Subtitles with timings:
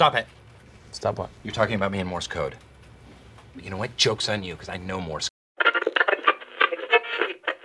[0.00, 0.26] Stop it.
[0.92, 1.28] Stop what?
[1.42, 2.56] You're talking about me in Morse code.
[3.54, 3.94] But you know what?
[3.98, 5.28] Joke's on you, because I know Morse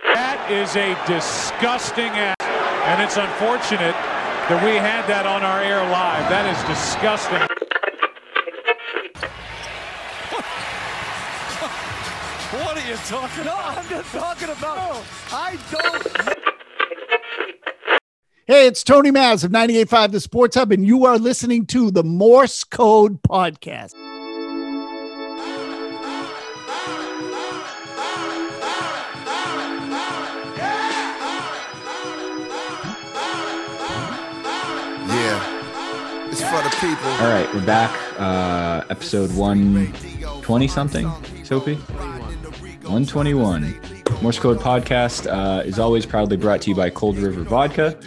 [0.04, 2.42] That is a disgusting act.
[2.42, 3.94] And it's unfortunate
[4.50, 6.28] that we had that on our air live.
[6.28, 7.40] That is disgusting.
[12.52, 13.64] What are you talking about?
[13.64, 14.76] No, I'm just talking about.
[14.76, 16.35] No, I don't.
[18.48, 22.04] Hey, it's Tony Maz of 98.5 The Sports Hub, and you are listening to the
[22.04, 23.94] Morse Code Podcast.
[35.08, 36.28] Yeah.
[36.30, 37.10] It's for the people.
[37.10, 37.90] All right, we're back.
[38.16, 41.10] Uh, episode 120 something,
[41.42, 41.74] Sophie?
[41.74, 43.80] 121.
[44.22, 47.98] Morse Code Podcast uh, is always proudly brought to you by Cold River Vodka.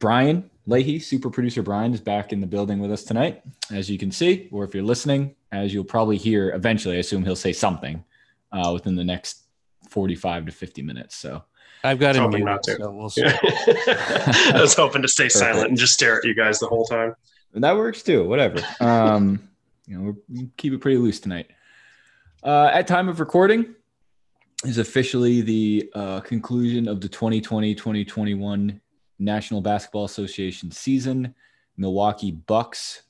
[0.00, 3.96] Brian Lahey, super producer Brian, is back in the building with us tonight, as you
[3.96, 6.96] can see, or if you're listening, as you'll probably hear eventually.
[6.96, 8.04] I assume he'll say something
[8.52, 9.44] uh, within the next
[9.88, 11.16] 45 to 50 minutes.
[11.16, 11.42] So
[11.82, 12.76] I've got him not to.
[12.76, 13.24] so we'll see.
[13.24, 17.14] I was hoping to stay silent and just stare at you guys the whole time.
[17.56, 18.22] And that works too.
[18.28, 18.60] Whatever.
[18.80, 19.48] Um,
[19.86, 21.50] you know, we keep it pretty loose tonight.
[22.42, 23.74] Uh, at time of recording
[24.64, 28.78] is officially the uh, conclusion of the 2020-2021
[29.18, 31.34] National Basketball Association season.
[31.78, 33.02] Milwaukee Bucks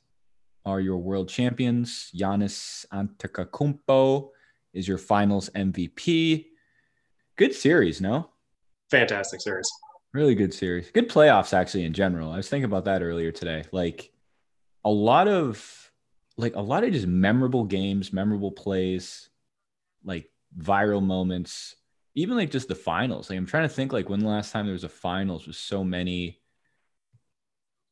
[0.65, 2.13] are your world champions.
[2.17, 4.29] Giannis Antetokounmpo
[4.73, 6.47] is your Finals MVP.
[7.35, 8.31] Good series, no?
[8.93, 9.69] Fantastic series.
[10.13, 10.93] Really good series.
[10.93, 12.31] Good playoffs, actually, in general.
[12.31, 13.65] I was thinking about that earlier today.
[13.73, 14.13] Like
[14.87, 15.91] a lot of,
[16.39, 19.29] like a lot of just memorable games, memorable plays,
[20.05, 21.75] like viral moments.
[22.15, 23.29] Even like just the finals.
[23.29, 25.57] Like I'm trying to think, like when the last time there was a finals with
[25.57, 26.41] so many,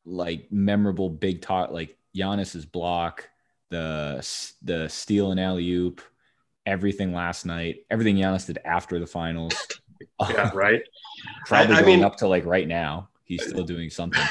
[0.06, 3.28] like memorable big talk, like Giannis's block,
[3.70, 4.26] the
[4.62, 6.00] the steal and alley oop,
[6.66, 9.54] everything last night, everything Giannis did after the finals.
[10.30, 10.82] Yeah, right.
[11.46, 13.08] Probably I- I going mean- up to like right now.
[13.24, 14.22] He's still doing something.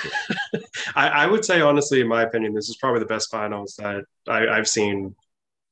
[0.95, 4.03] I, I would say, honestly, in my opinion, this is probably the best finals that
[4.27, 5.15] I, I've seen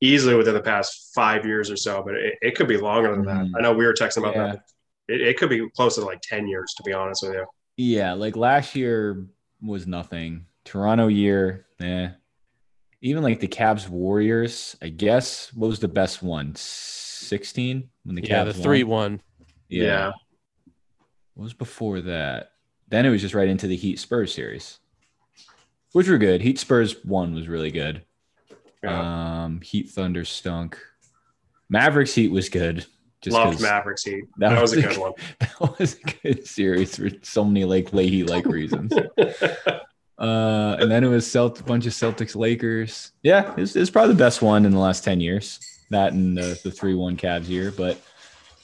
[0.00, 3.24] easily within the past five years or so, but it, it could be longer than
[3.24, 3.46] that.
[3.46, 3.52] Mhm.
[3.56, 4.46] I know we were texting about Yeah.
[4.52, 4.62] that.
[5.08, 7.46] It, it could be close to like 10 years, to be honest with you.
[7.76, 9.26] Yeah, like last year
[9.62, 10.46] was nothing.
[10.64, 12.08] Toronto year, eh.
[13.00, 15.52] Even like the Cavs Warriors, I guess.
[15.54, 16.54] What was the best one?
[16.56, 18.62] 16 when the yeah, Cavs the won?
[18.62, 19.20] three one.
[19.68, 19.82] Yeah.
[19.84, 20.12] Yeah.
[21.34, 22.51] What was before that?
[22.92, 24.78] Then it was just right into the Heat Spurs series,
[25.92, 26.42] which were good.
[26.42, 28.02] Heat Spurs one was really good.
[28.84, 29.44] Yeah.
[29.44, 30.78] Um, Heat Thunder stunk.
[31.70, 32.84] Mavericks Heat was good.
[33.22, 34.24] Just Mavericks Heat.
[34.36, 35.12] that That, was, was a a good one.
[35.40, 38.92] That was a good series for so many like Lahey like reasons.
[38.92, 43.12] Uh, and then it was Celt- a bunch of Celtics Lakers.
[43.22, 45.60] Yeah, it's, it's probably the best one in the last 10 years.
[45.88, 47.70] That and the, the 3 1 Cavs year.
[47.70, 47.98] But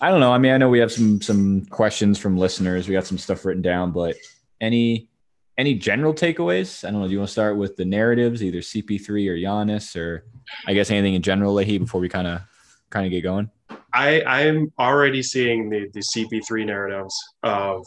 [0.00, 0.32] I don't know.
[0.32, 2.88] I mean, I know we have some some questions from listeners.
[2.88, 4.16] We got some stuff written down, but
[4.60, 5.08] any
[5.56, 6.86] any general takeaways?
[6.86, 7.06] I don't know.
[7.06, 10.24] Do you want to start with the narratives, either CP3 or Giannis, or
[10.66, 12.42] I guess anything in general, Lahey, before we kind of
[12.90, 13.50] kind of get going?
[13.92, 17.84] I, I'm already seeing the, the CP3 narratives of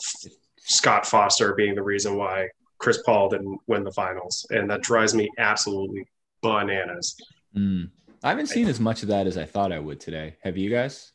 [0.57, 2.49] Scott Foster being the reason why
[2.79, 4.45] Chris Paul didn't win the finals.
[4.49, 6.05] And that drives me absolutely
[6.41, 7.16] bananas.
[7.55, 7.89] Mm.
[8.23, 10.35] I haven't seen as much of that as I thought I would today.
[10.43, 11.10] Have you guys?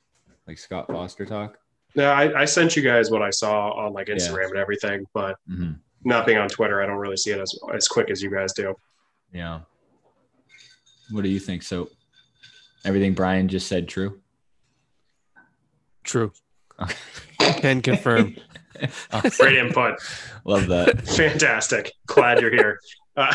[0.47, 1.59] Like Scott Foster talk?
[1.95, 4.15] Now, I, I sent you guys what I saw on like Yeah.
[4.17, 5.73] Instagram and everything, but hmm
[6.05, 8.53] not being on Twitter, I don't really see it as, as quick as you guys
[8.53, 8.77] do.
[9.33, 9.61] Yeah.
[11.11, 11.65] What do you think?
[11.65, 11.89] So,
[12.85, 14.21] everything Brian just said true?
[16.05, 16.33] True.
[17.39, 18.37] Can confirm.
[19.39, 19.95] Great input.
[20.45, 21.01] Love that.
[21.09, 21.91] Fantastic.
[22.07, 22.79] Glad you're here.
[23.17, 23.35] Uh,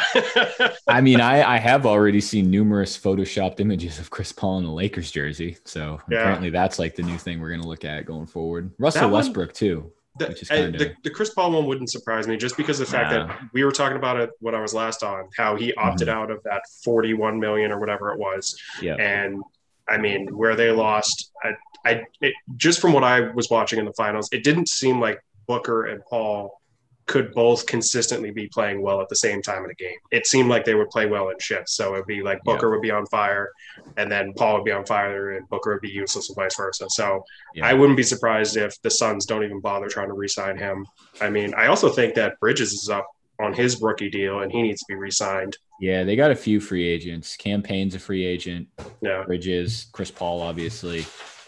[0.87, 4.71] I mean, I, I have already seen numerous photoshopped images of Chris Paul in the
[4.71, 5.57] Lakers jersey.
[5.65, 6.19] So Yeah.
[6.19, 8.71] apparently that's like the new thing we're going to look at going forward.
[8.77, 9.91] Russell That one- Westbrook too.
[10.19, 12.91] the, uh, kinda- the, the Chris Paul one wouldn't surprise me just because of the
[12.91, 13.27] fact Nah.
[13.27, 16.13] that we were talking about it when I was last on, how he opted Mhm.
[16.13, 18.55] out of that 41 million or whatever it was.
[18.81, 18.95] Yeah.
[18.95, 19.41] And
[19.89, 21.51] I mean, where they lost, I,
[21.85, 25.19] I it, just from what I was watching in the finals, it didn't seem like
[25.47, 26.60] Booker and Paul
[27.07, 29.97] could both consistently be playing well at the same time in a game.
[30.11, 31.73] It seemed like they would play well in shifts.
[31.73, 33.49] So it'd be like Booker would be on fire,
[33.97, 36.85] and then Paul would be on fire, and Booker would be useless, and vice versa.
[36.89, 37.23] So
[37.55, 37.65] Yeah.
[37.67, 40.85] I wouldn't be surprised if the Suns don't even bother trying to re-sign him.
[41.19, 43.07] I mean, I also think that Bridges is up
[43.39, 46.59] on his rookie deal, and he needs to be re-signed Yeah, they got a few
[46.59, 47.35] free agents.
[47.35, 48.67] Cam Payne's a free agent.
[49.01, 49.23] Yeah.
[49.25, 51.05] Bridges, Chris Paul, obviously.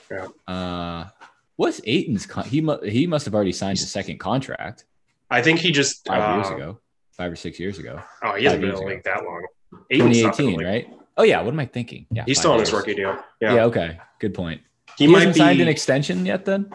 [0.09, 0.27] Yeah.
[0.51, 1.09] Uh,
[1.55, 2.25] what's Ayton's?
[2.25, 4.85] Con- he mu- he must have already signed his second contract
[5.33, 6.79] I think he just five years uh, ago,
[7.11, 9.45] five or six years ago, Oh, he hasn't been in the league that long.
[9.89, 10.99] Ayton's not been in 2018, right?
[11.17, 11.41] Oh yeah.
[11.41, 12.05] What am I thinking?
[12.11, 13.17] Yeah, He's still on his rookie deal.
[13.41, 13.55] Yeah.
[13.55, 13.99] Yeah, Okay.
[14.19, 14.61] Good point.
[14.97, 15.39] he, He, might hasn't be.
[15.39, 16.45] signed an extension yet.
[16.45, 16.71] Then.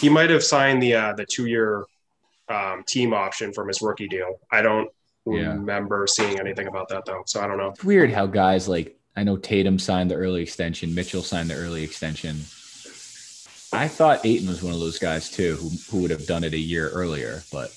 [0.00, 1.84] he might have signed the uh, the two year
[2.48, 4.38] um, team option from his rookie deal.
[4.52, 4.88] I don't
[5.26, 5.48] Yeah.
[5.54, 7.70] remember seeing anything about that though, so I don't know.
[7.70, 11.54] It's weird how guys like I know Tatum signed the early extension, Mitchell signed the
[11.56, 12.36] early extension.
[13.72, 16.54] I thought Ayton was one of those guys too who, who would have done it
[16.54, 17.72] a year earlier, but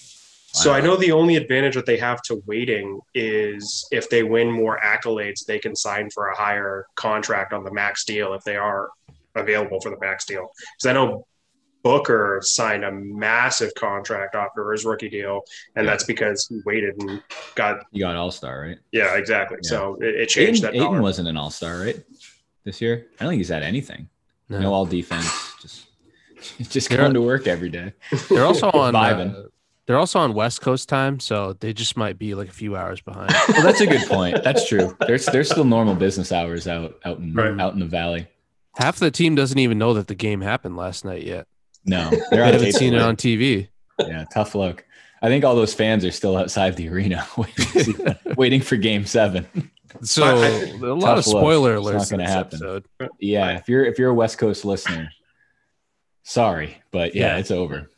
[0.51, 4.51] So I know the only advantage that they have to waiting is if they win
[4.51, 8.55] more accolades, they can sign for a higher contract on the max deal if they
[8.57, 8.89] are
[9.35, 10.47] available for the max deal.
[10.77, 11.25] Because I know
[11.83, 15.41] Booker signed a massive contract after his rookie deal,
[15.75, 15.91] and Yeah.
[15.91, 17.21] that's because he waited and
[17.55, 18.77] got you got All Star, right?
[18.91, 19.57] yeah exactly.
[19.63, 19.69] Yeah.
[19.69, 20.75] So it, it changed Ayton, that.
[20.75, 21.01] Ayton dollar.
[21.01, 22.03] wasn't an All Star, right?
[22.65, 24.09] This year, I don't think he's had anything.
[24.49, 24.59] No.
[24.59, 25.85] No, all defense, just
[26.71, 27.93] just They're- going to work every day.
[28.29, 29.49] They're also on.
[29.89, 29.93] Vibing.
[29.93, 33.01] They're also on West Coast time, so they just might be like a few hours
[33.01, 33.31] behind.
[33.49, 34.43] Well, that's a good point.
[34.43, 34.95] That's true.
[35.07, 37.59] There's there's still normal business hours out out in Right.
[37.59, 38.27] out in the valley.
[38.77, 41.47] Half the team doesn't even know that the game happened last night yet.
[41.85, 43.67] No, They haven't tape seen it on TV.
[43.99, 44.85] Yeah, tough luck.
[45.21, 49.45] I think all those fans are still outside the arena waiting, waiting for Game Seven.
[50.03, 50.29] So a
[50.93, 51.41] lot of Tough luck.
[51.41, 52.59] spoiler It's not gonna happen.
[52.63, 52.85] episode.
[53.19, 55.09] Yeah, if you're if you're a West Coast listener,
[56.23, 57.37] sorry, but yeah, Yeah.
[57.39, 57.89] it's over.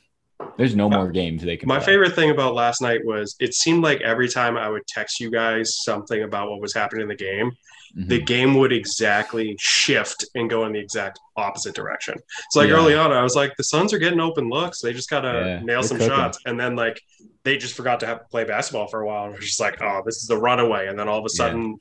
[0.57, 1.67] There's no more games they can.
[1.67, 1.85] My play.
[1.87, 5.29] favorite thing about last night was it seemed like every time I would text you
[5.31, 7.51] guys something about what was happening in the game,
[7.97, 8.07] Mhm.
[8.07, 12.15] the game would exactly shift and go in the exact opposite direction.
[12.51, 12.75] So like Yeah.
[12.75, 14.81] early on, I was like, the Suns are getting open looks.
[14.81, 16.13] They just gotta Yeah, nail some cooking.
[16.13, 16.39] shots.
[16.45, 17.01] And then like
[17.43, 19.25] they just forgot to have play basketball for a while.
[19.25, 20.87] And was just like, oh, this is a runaway.
[20.87, 21.37] And then all of a Yeah.
[21.47, 21.79] sudden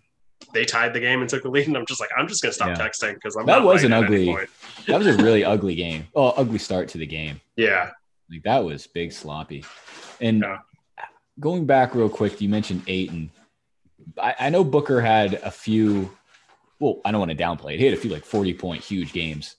[0.55, 1.67] they tied the game and took the lead.
[1.69, 2.87] And I'm just like, I'm just gonna stop Yeah.
[2.89, 4.49] texting because I'm That was an ugly- point.
[4.87, 6.09] that was a really ugly game.
[6.17, 7.41] Oh, ugly start to the game.
[7.56, 7.91] Yeah.
[8.31, 9.65] Like that was big sloppy.
[10.21, 10.59] And Yeah.
[11.38, 13.31] going back real quick, you mentioned Ayton.
[14.21, 16.17] I, I know Booker had a few.
[16.79, 17.81] Well, I don't want to downplay it.
[17.81, 19.56] He had a few like forty point huge games.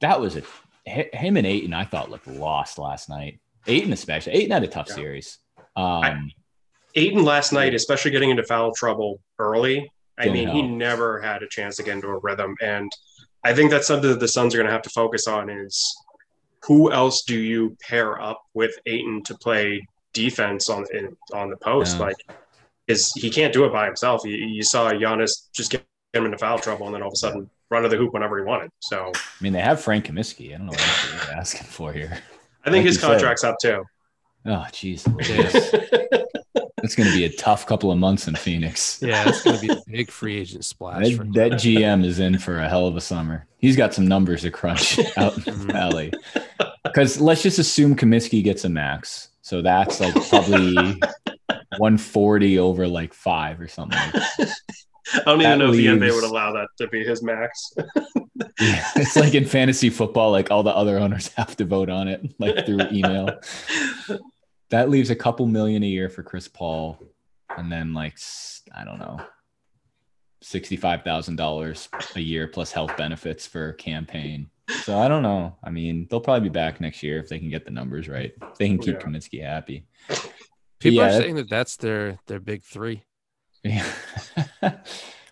[0.00, 0.42] That was a
[0.84, 1.74] him and Ayton.
[1.74, 3.40] I thought looked lost last night.
[3.66, 4.32] Ayton especially.
[4.32, 4.94] Ayton had a tough Yeah.
[4.94, 5.38] series.
[5.76, 6.32] Um,
[6.94, 11.48] Ayton last night, especially getting into foul trouble early, I mean, he never had a
[11.48, 12.56] chance to get into a rhythm.
[12.60, 12.90] And
[13.44, 15.94] I think that's something that the Suns are going to have to focus on is
[16.64, 21.56] who else do you pair up with Ayton to play defense on in, on the
[21.56, 21.96] post?
[21.96, 22.06] Yeah.
[22.06, 22.16] Like,
[22.86, 24.22] is he can't do it by himself.
[24.24, 27.16] You, you saw Giannis just get him into foul trouble and then all of a
[27.16, 28.70] sudden run to the hoop whenever he wanted.
[28.80, 30.52] So I mean, they have Frank Kaminsky.
[30.54, 32.18] I don't know what else they're asking for here.
[32.64, 33.10] I think Like his you said.
[33.12, 33.84] contract's up too.
[34.46, 35.04] Oh, jeez.
[36.82, 39.00] It's going to be a tough couple of months in Phoenix.
[39.10, 41.14] Yeah, it's going to be a big free agent splash.
[41.16, 43.46] for That, that GM is in for a hell of a summer.
[43.58, 46.12] He's got some numbers to crunch out in the valley.
[46.84, 49.28] Because let's just assume Kaminsky gets a max.
[49.42, 50.74] So that's like probably
[51.78, 53.98] 140 over like five or something.
[53.98, 54.54] Like that.
[55.14, 57.22] I don't That even know if the NBA leaves- would allow that to be his
[57.22, 57.72] max.
[58.60, 62.08] Yeah, it's like in fantasy football, like all the other owners have to vote on
[62.08, 63.30] it, like through email.
[64.70, 66.98] That leaves a couple million a year for Chris Paul,
[67.56, 68.18] and then like
[68.74, 69.20] I don't know,
[70.42, 74.48] sixty-five thousand dollars a year plus health benefits for Cam Payne.
[74.84, 75.56] So I don't know.
[75.64, 78.32] I mean, they'll probably be back next year if they can get the numbers right.
[78.40, 79.00] If they can keep Yeah.
[79.00, 79.84] Kaminsky happy.
[80.78, 83.02] People Yeah, are saying that that's their their big three.
[83.64, 83.84] Yeah.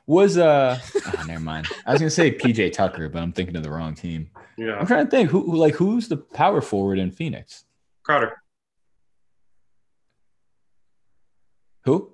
[0.06, 0.78] Was uh
[1.18, 1.68] oh, never mind.
[1.86, 4.30] I was gonna say PJ Tucker, but I'm thinking of the wrong team.
[4.56, 4.76] Yeah.
[4.76, 7.64] I'm trying to think who, who like who's the power forward in Phoenix?
[8.02, 8.42] Crowder,
[11.88, 12.12] Who?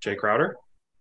[0.00, 0.56] Jay Crowder.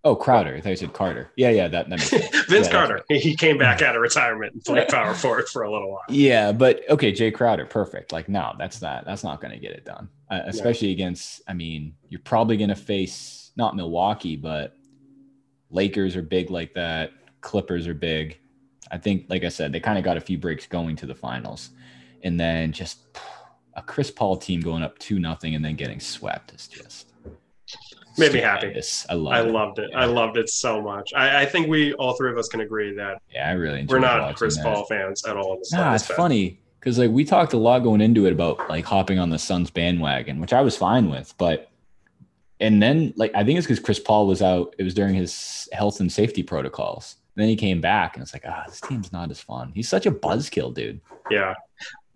[0.05, 0.55] Oh, Crowder.
[0.55, 1.31] I thought you said Carter.
[1.35, 2.45] Yeah, yeah, that, that makes sense.
[2.45, 3.03] Vince Yeah, Carter.
[3.09, 6.03] He came back out of retirement and played power forward for a little while.
[6.07, 8.13] Yeah, but okay, Jay Crowder, perfect.
[8.13, 11.41] Like, no, that's not that's not going to get it done, uh, especially against.
[11.49, 14.77] I mean, you're probably going to face not Milwaukee, but
[15.69, 17.11] Lakers are big like that.
[17.41, 18.39] Clippers are big.
[18.89, 21.15] I think, like I said, they kind of got a few breaks going to the
[21.15, 21.71] finals,
[22.23, 22.99] and then just
[23.73, 27.11] a Chris Paul team going up two nothing and then getting swept is just
[28.17, 28.73] Made me happy.
[29.09, 29.33] I love.
[29.33, 29.89] I loved it.
[29.91, 30.01] Yeah.
[30.01, 31.11] I loved it so much.
[31.15, 33.99] I, I think we all three of us can agree that Yeah, I really we're
[33.99, 34.63] not Chris that.
[34.63, 35.59] Paul fans at all.
[35.71, 39.19] Nah, it's funny because like we talked a lot going into it about like hopping
[39.19, 41.69] on the Suns bandwagon, which I was fine with, but
[42.61, 44.73] and then like I think it's because Chris Paul was out.
[44.77, 47.17] It was during his health and safety protocols.
[47.35, 49.71] then he came back and it's like, ah, this team's not as fun.
[49.75, 51.01] He's such a buzzkill, dude.
[51.29, 51.53] Yeah.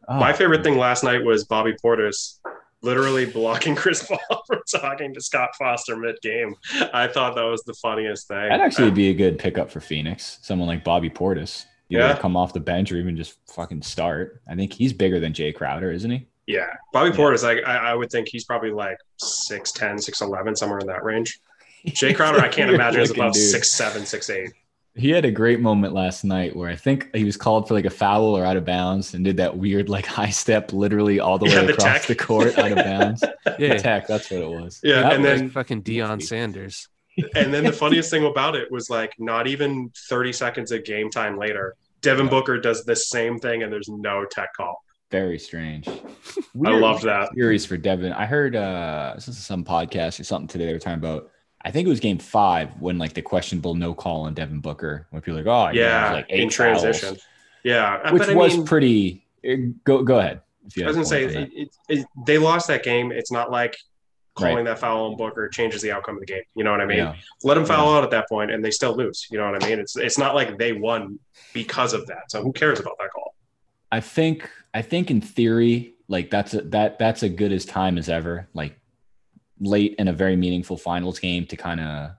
[0.08, 2.39] Oh, My favorite thing last night was Bobby Portis
[2.81, 6.55] literally blocking Chris Paul from talking to Scott Foster mid game.
[6.93, 8.50] I thought that was the funniest thing.
[8.50, 10.39] That'd actually be a good pickup for Phoenix.
[10.41, 11.65] Someone like Bobby Portis.
[11.91, 12.17] Either Yeah.
[12.17, 14.41] come off the bench or even just fucking start.
[14.48, 16.27] I think he's bigger than Jay Crowder, isn't he?
[16.45, 17.43] Yeah, Bobby Portis.
[17.43, 21.39] I, I I would think he's probably like 6'10", 6'11", somewhere in that range.
[21.86, 23.43] Jay Crowder, I can't imagine is about dude.
[23.43, 24.51] six seven, six eight.
[24.96, 27.86] He had a great moment last night where I think he was called for like
[27.86, 31.38] a foul or out of bounds and did that weird like high step literally all
[31.38, 32.08] the Yeah, way the across tech.
[32.08, 33.24] the court out of bounds.
[33.60, 34.79] Yeah, Tech, that's what it was.
[34.84, 36.88] Yeah, That and was- then- like fucking Deion Sanders.
[37.36, 41.10] And then the funniest thing about it was like not even thirty seconds of game
[41.10, 44.81] time later, Devin Booker does the same thing, and there's no tech call.
[45.12, 45.88] very strange.
[45.89, 45.93] I
[46.53, 47.29] Weird loved that.
[47.36, 48.13] series for Devin.
[48.13, 50.65] I heard uh this is some podcast or something today.
[50.67, 51.29] They were talking about.
[51.62, 55.08] I think it was Game Five when like the questionable no call on Devin Booker.
[55.10, 57.10] When people are like, oh yeah, Yeah, like eight in transition.
[57.16, 57.25] fouls,"
[57.63, 59.25] Yeah, which but was mean, pretty.
[59.48, 60.42] uh, Go go ahead.
[60.82, 61.50] I was gonna say point for that.
[61.54, 63.12] it, it, they lost that game.
[63.12, 63.75] It's not like
[64.36, 66.44] calling that foul on Booker changes the outcome of the game.
[66.56, 67.00] You know what I mean?
[67.00, 67.16] Yeah.
[67.44, 69.28] Let them foul out at that point, and they still lose.
[69.30, 69.80] You know what I mean?
[69.80, 71.20] It's it's not like they won
[71.54, 72.32] because of that.
[72.32, 73.36] So who cares about that call?
[73.92, 77.98] I think I think in theory, like that's a, that that's a good as time
[77.98, 78.48] as ever.
[78.54, 78.78] Like
[79.60, 82.12] late in a very meaningful finals game to kind of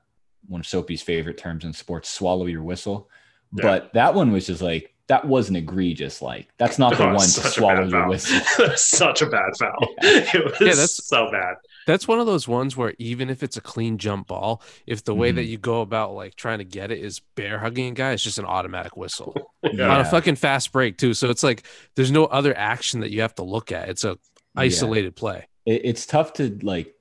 [0.49, 3.09] one of Sopee's favorite terms in sports, swallow your whistle.
[3.55, 3.63] Yeah.
[3.63, 6.23] But that one was just like that wasn't egregious.
[6.23, 8.09] Like that's not the Oh, one to swallow your foul.
[8.11, 8.41] whistle.
[8.77, 9.79] Such a bad foul.
[10.03, 11.57] It was Yeah, that's- so bad.
[11.87, 15.15] That's one of those ones where even if it's a clean jump ball, if the
[15.15, 15.49] way that Mhm.
[15.49, 18.39] you go about like trying to get it is bear hugging a guy, it's just
[18.39, 19.35] an automatic whistle
[19.73, 19.89] Yeah.
[19.89, 21.15] on a fucking fast break too.
[21.15, 21.65] So it's like
[21.97, 23.89] there's no other action that you have to look at.
[23.89, 24.19] It's a
[24.55, 25.47] isolated play.
[25.67, 26.95] It, it's tough to like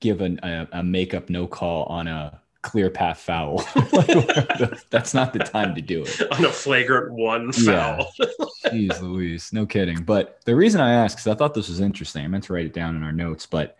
[0.00, 3.64] give an, a, a makeup no call on a clear path foul.
[3.92, 4.06] Like,
[4.90, 6.32] that's not the time to do it.
[6.32, 7.96] On a flagrant one Yeah.
[7.96, 8.12] foul.
[8.66, 10.02] Jeez Louise, no kidding.
[10.02, 12.66] But the reason I asked, because I thought this was interesting, I meant to write
[12.66, 13.76] it down in our notes, but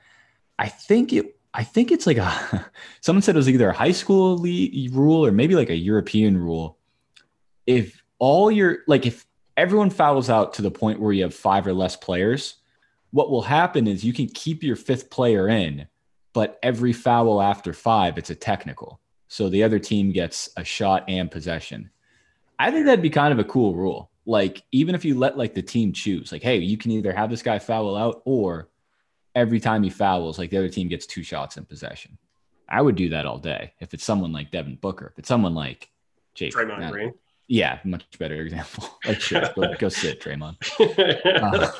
[0.59, 2.71] I think it, I think it's like a.
[3.01, 6.37] Someone said it was either a high school le- rule or maybe like a European
[6.37, 6.79] rule.
[7.67, 11.67] If all your like, if everyone fouls out to the point where you have five
[11.67, 12.57] or less players,
[13.11, 15.87] what will happen is you can keep your fifth player in,
[16.33, 19.01] but every foul after five, it's a technical.
[19.29, 21.91] So the other team gets a shot and possession.
[22.59, 24.11] I think that'd be kind of a cool rule.
[24.27, 27.31] Like, even if you let like the team choose, like, hey, you can either have
[27.31, 28.69] this guy foul out or
[29.35, 32.19] every time he fouls, like the other team gets two shots in possession.
[32.69, 35.07] I would do that all day if it's someone like Devin Booker.
[35.13, 35.91] If it's someone like
[36.35, 37.15] Jake, Draymond Green.
[37.47, 38.99] yeah, much better example.
[39.07, 40.57] Like, sure, go, go sit, Draymond.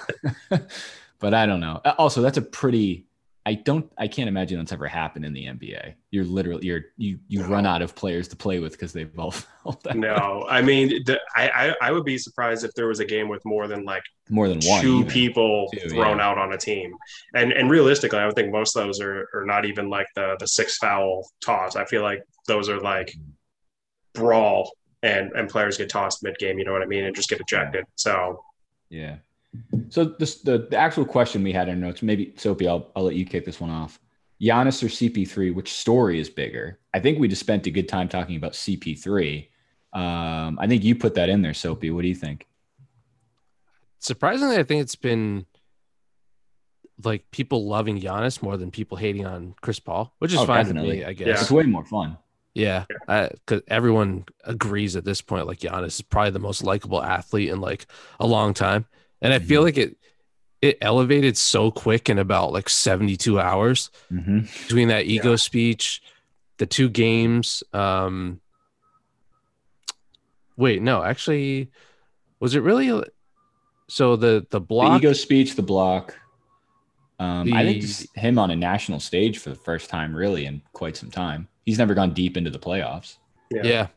[0.51, 0.59] Uh,
[1.19, 1.81] but I don't know.
[1.85, 3.07] Uh, Also, that's a pretty.
[3.49, 3.91] I don't.
[3.97, 5.95] I can't imagine that's ever happened in the NBA.
[6.11, 9.31] You're literally you're you you run out of players to play with because they've all
[9.63, 9.97] fouled out.
[9.97, 13.27] no, I mean, the, I, I I would be surprised if there was a game
[13.27, 14.83] with more than like more than one.
[14.83, 15.11] two even.
[15.11, 16.29] people Two, thrown yeah.
[16.29, 16.93] out on a team.
[17.33, 20.37] And and realistically, I would think most of those are, are not even like the
[20.39, 21.75] the six foul toss.
[21.75, 23.33] I feel like those are like mm.
[24.13, 24.71] brawl
[25.03, 26.59] and and players get tossed mid game.
[26.59, 27.05] You know what I mean?
[27.05, 27.87] And just get ejected.
[27.95, 28.45] So
[28.91, 29.17] Yeah.
[29.91, 33.05] So this the, the actual question we had in our notes, maybe Sophie, I'll I'll
[33.05, 33.99] let you kick this one off.
[34.41, 36.79] Giannis or CP3, which story is bigger?
[36.95, 39.49] I think we just spent a good time talking about CP3.
[39.93, 41.91] Um, I think you put that in there, Sopee.
[41.91, 42.47] What do you think?
[43.99, 45.47] Surprisingly, I think it's been
[47.03, 50.65] like people loving Giannis more than people hating on Chris Paul, which is Oh, fine
[50.67, 50.91] definitely.
[50.91, 51.13] to me, I Yeah.
[51.15, 51.43] guess.
[51.43, 52.17] It's way more fun.
[52.55, 57.51] Yeah, because everyone agrees at this point, like Giannis is probably the most likable athlete
[57.51, 57.87] in like
[58.19, 58.87] a long time,
[59.23, 59.65] and I feel Mhm.
[59.65, 59.97] like it
[60.61, 64.41] it elevated so quick in about like seventy two hours Mm-hmm.
[64.65, 66.03] between that ego speech,
[66.59, 67.63] the two games.
[67.73, 68.41] Um,
[70.57, 71.71] wait, no, actually,
[72.41, 73.05] was it really?
[73.89, 76.17] So the the The block, ego speech, the block.
[77.21, 80.63] Um, I think The- him on a national stage for the first time, really, in
[80.73, 81.49] quite some time.
[81.67, 83.17] He's never gone deep into the playoffs.
[83.51, 83.89] yeah,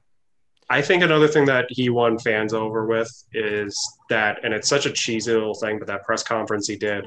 [0.72, 3.78] I think another thing that he won fans over with is
[4.10, 7.06] that, and it's such a cheesy little thing, but that press conference he did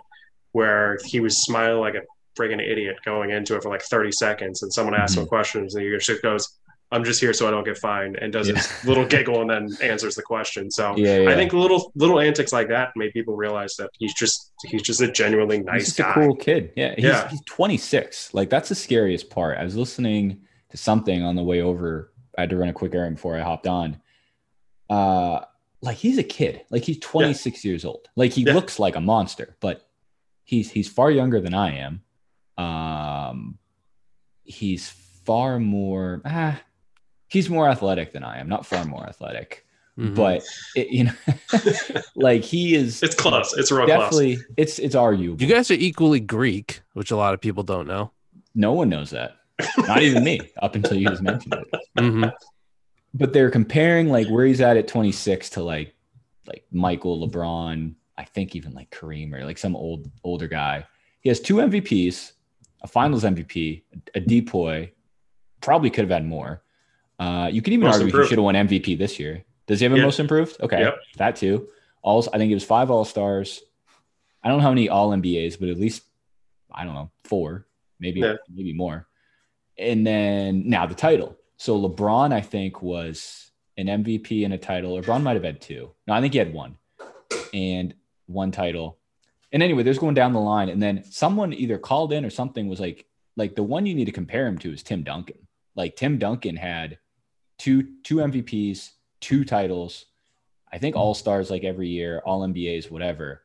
[0.53, 2.03] where he was smiling like a
[2.39, 5.31] friggin' idiot going into it for like 30 seconds, and someone asked him mm-hmm.
[5.31, 6.59] questions, and he just goes,
[6.93, 8.57] I'm just here so I don't get fined, and does Yeah.
[8.57, 10.71] his little giggle and then answers the question.
[10.71, 11.31] So Yeah, yeah.
[11.31, 15.01] I think little little antics like that made people realize that he's just he's just
[15.01, 16.11] a genuinely he's nice just guy.
[16.11, 16.73] a cool kid.
[16.77, 17.29] Yeah, he's, Yeah.
[17.29, 18.33] he's 26.
[18.35, 19.59] Like that's the scariest part.
[19.59, 22.13] I was listening to something on the way over.
[22.37, 24.01] I had to run a quick errand before I hopped on.
[24.91, 25.41] Uh,
[25.81, 26.63] like he's a kid.
[26.71, 28.09] Like he's 26 years old.
[28.17, 28.55] Like he Yeah.
[28.55, 29.87] looks like a monster, but
[30.45, 32.03] he's he's far younger than I am.
[32.65, 33.59] Um,
[34.45, 34.89] he's
[35.25, 36.23] far more.
[36.25, 36.61] Ah,
[37.29, 38.49] he's more athletic than I am.
[38.49, 39.61] Not far more athletic.
[39.99, 40.17] Mhm.
[40.17, 40.43] but
[40.75, 41.13] it, you know,
[42.17, 43.01] like he is.
[43.03, 43.57] It's close.
[43.57, 43.97] It's real close.
[44.01, 44.39] definitely.
[44.57, 45.41] It's it's arguable.
[45.41, 48.11] you guys are equally Greek, which a lot of people don't know.
[48.57, 49.37] no one knows that.
[49.79, 50.41] Not even me.
[50.61, 51.81] Up until you just mentioned it.
[51.97, 52.33] Mhm.
[53.17, 55.95] but they're comparing like where he's at at 26 to like
[56.47, 60.87] like Michael LeBron, I think even like Kareem or like some old older guy.
[61.21, 62.33] He has two MVPs,
[62.83, 63.83] a Finals MVP,
[64.15, 64.91] a DPOY.
[65.63, 66.63] Probably could have had more.
[67.19, 69.45] Uh, you could even Most argue he should have won MVP this year.
[69.67, 70.03] Does he have a Yeah.
[70.03, 70.61] most improved?
[70.61, 70.95] Okay, Yep.
[71.17, 71.69] that too.
[72.03, 73.63] All I think it was five All Stars.
[74.43, 76.03] I don't know how many All NBAs, but at least
[76.71, 77.67] I don't know four,
[78.01, 78.35] maybe Yeah.
[78.53, 79.07] maybe more.
[79.79, 81.37] And then now the title.
[81.57, 85.01] So LeBron, I think, was an MVP and a title.
[85.01, 85.91] LeBron might have had two.
[86.07, 86.77] No, I think he had one
[87.53, 87.95] and
[88.27, 88.99] one title.
[89.53, 90.69] And anyway, there's going down the line.
[90.69, 94.05] And then someone either called in or something was like, like the one you need
[94.07, 95.47] to compare him to is Tim Duncan.
[95.75, 96.99] Like Tim Duncan had
[97.59, 98.91] two two MVPs,
[99.21, 100.07] two titles,
[100.75, 103.43] I think all stars like every year, all NBAs, whatever.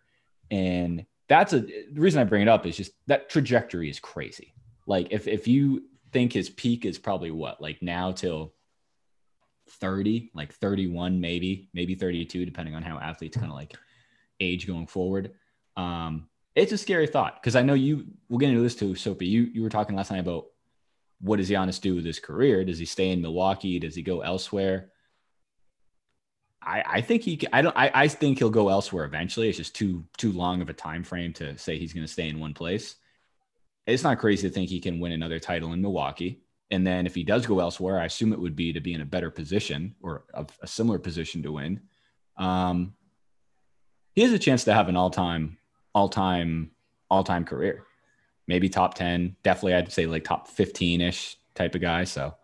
[0.49, 4.55] And that's a the reason I bring it up is just that trajectory is crazy.
[4.87, 8.53] Like if if you think his peak is probably what, like now till
[9.69, 13.75] 30, like 31, maybe, maybe 32, depending on how athletes kind of like
[14.39, 15.31] age going forward.
[15.77, 19.27] Um, it's a scary thought because I know you we'll get into this too, Sopee.
[19.27, 20.45] You you were talking last night about
[21.21, 22.65] what does Giannis do with his career?
[22.65, 23.79] Does he stay in Milwaukee?
[23.79, 24.89] Does he go elsewhere?
[26.61, 29.47] I, I think he I don't I, I think he'll go elsewhere eventually.
[29.47, 32.39] It's just too too long of a time frame to say he's gonna stay in
[32.39, 32.95] one place.
[33.89, 36.41] It's not crazy to think he can win another title in Milwaukee.
[36.71, 39.01] And then if he does go elsewhere, I assume it would be to be in
[39.01, 41.81] a better position or a, a similar position to win.
[42.37, 42.93] Um,
[44.13, 45.57] he has a chance to have an all-time,
[45.93, 46.71] all-time,
[47.09, 47.85] all-time career.
[48.47, 52.03] Maybe top 10, definitely I'd say like top 15-ish type of guy.
[52.03, 52.35] So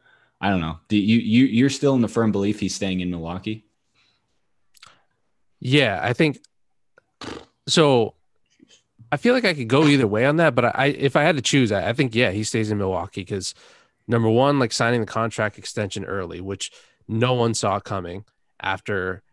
[0.42, 0.80] I don't know.
[0.90, 3.66] Do you you you're still in the firm belief he's staying in Milwaukee?
[5.60, 6.40] Yeah, I think
[7.68, 8.14] so.
[9.16, 11.38] I feel like I could go either way on that, but I, if I had
[11.38, 13.56] to choose, I, I think yeah, he stays in Milwaukee because
[14.10, 16.70] number one, like signing the contract extension early, which
[17.08, 18.25] no one saw coming
[18.60, 19.24] after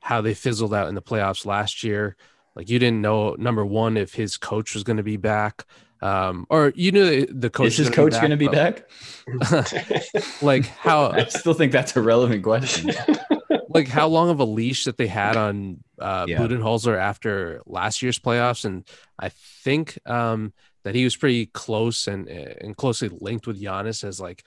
[0.00, 2.16] how they fizzled out in the playoffs last year.
[2.56, 5.64] Like you didn't know number one if his coach was going to be back,
[6.02, 8.84] um, or you knew the- the coach Is his coach going to be but,
[9.28, 9.72] back?
[10.42, 12.90] Like how I still think that's a relevant question.
[13.72, 16.38] like how long of a leash that they had on uh, Yeah.
[16.38, 18.84] Budenholzer after last year's playoffs, and
[19.18, 20.52] I think um,
[20.82, 24.44] that he was pretty close and and closely linked with Giannis as like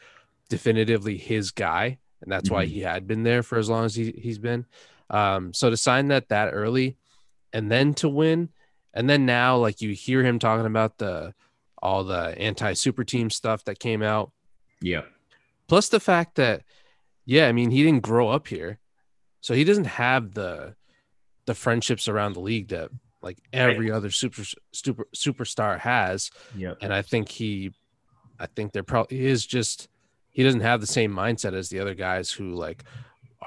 [0.50, 2.70] definitively his guy, and that's why Mhm.
[2.70, 4.66] he had been there for as long as he he's been.
[5.10, 6.98] Um, so to sign that that early,
[7.52, 8.50] and then to win,
[8.94, 11.34] and then now like you hear him talking about the
[11.82, 14.32] all the anti super team stuff that came out
[14.82, 15.02] yeah.
[15.68, 16.62] plus the fact that
[17.26, 18.80] yeah i mean he didn't grow up here
[19.44, 20.74] so he doesn't have the
[21.46, 22.90] the friendships around the league that
[23.22, 26.74] like every other super super superstar has Yeah.
[26.82, 27.72] and i think he
[28.40, 29.88] i think there probably is just
[30.32, 32.84] he doesn't have the same mindset as the other guys who like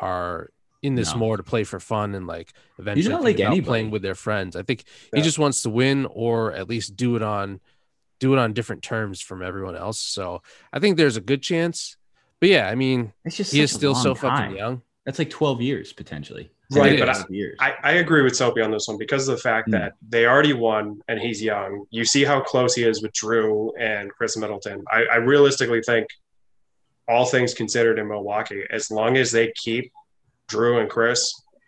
[0.01, 0.51] are
[0.83, 1.19] in this No.
[1.19, 3.63] more to play for fun and like eventually not like anybody.
[3.63, 5.21] playing with their friends i think Yeah.
[5.21, 7.61] he just wants to win or at least do it on
[8.19, 11.97] do it on different terms from everyone else so i think there's a good chance
[12.41, 14.83] but yeah i mean It's just he is still so long fucking young.
[15.07, 16.51] That's like 12 years potentially.
[16.73, 17.09] Right, but.
[17.09, 17.57] I, years.
[17.61, 19.73] I, I agree with Sopee on this one because of the fact Hmm.
[19.73, 21.87] that they already won and he's young.
[21.91, 24.85] You see how close he is with Jrue and Khris Middleton.
[24.91, 26.09] I, I realistically think,
[27.09, 29.93] all things considered in Milwaukee, as long as they keep
[30.51, 31.23] Jrue and Khris,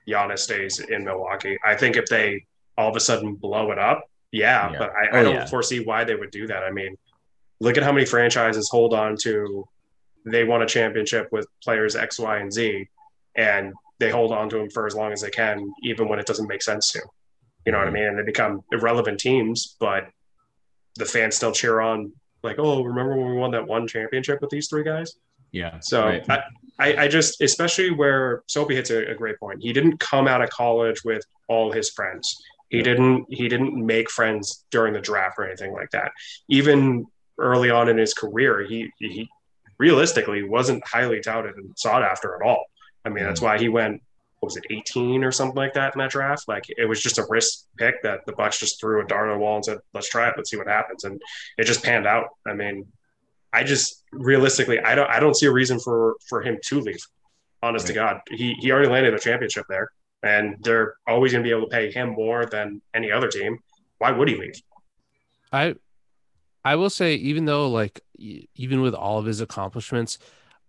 [0.09, 1.57] Giannis stays in Milwaukee.
[1.65, 2.45] I think if they
[2.77, 4.79] all of a sudden blow it up, yeah, Yeah.
[4.79, 5.47] but I, Oh, I don't yeah.
[5.47, 6.65] foresee why they would do that.
[6.65, 6.97] I mean,
[7.61, 9.65] look at how many franchises hold on to
[10.27, 12.89] they won a championship with players X, Y, and Z,
[13.37, 16.27] and they hold on to them for as long as they can, even when it
[16.27, 17.01] doesn't make sense to.
[17.67, 17.95] You know what I mm-hmm.
[17.95, 18.05] mean?
[18.05, 20.09] And they become irrelevant teams, but
[20.97, 22.13] the fans still cheer on,
[22.43, 25.15] like, oh, remember when we won that one championship with these three guys?
[25.53, 25.79] yeah.
[25.81, 26.25] So right.
[26.29, 26.43] I,
[26.79, 29.63] I, I just, especially where Sopee hits a, a great point.
[29.63, 32.37] He didn't come out of college with all his friends.
[32.69, 33.25] He didn't.
[33.31, 36.13] He didn't make friends during the draft or anything like that.
[36.49, 37.07] Even
[37.39, 39.27] early on in his career, he he
[39.79, 42.67] realistically wasn't highly touted and sought after at all.
[43.05, 44.03] I mean, that's why he went.
[44.41, 46.47] What was it, 18 or something like that in that draft?
[46.47, 49.37] Like it was just a risk pick that the Bucks just threw a dart on
[49.37, 50.35] the wall and said, "Let's try it.
[50.37, 51.21] Let's see what happens." And
[51.57, 52.29] it just panned out.
[52.47, 52.87] I mean,
[53.53, 57.05] I just realistically, I don't, I don't see a reason for for him to leave.
[57.65, 59.91] Honest to God, he he already landed a championship there,
[60.23, 63.59] and they're always going to be able to pay him more than any other team.
[63.99, 64.63] Why would he leave?
[65.53, 65.75] I
[66.65, 70.19] I will say, even though like even with all of his accomplishments,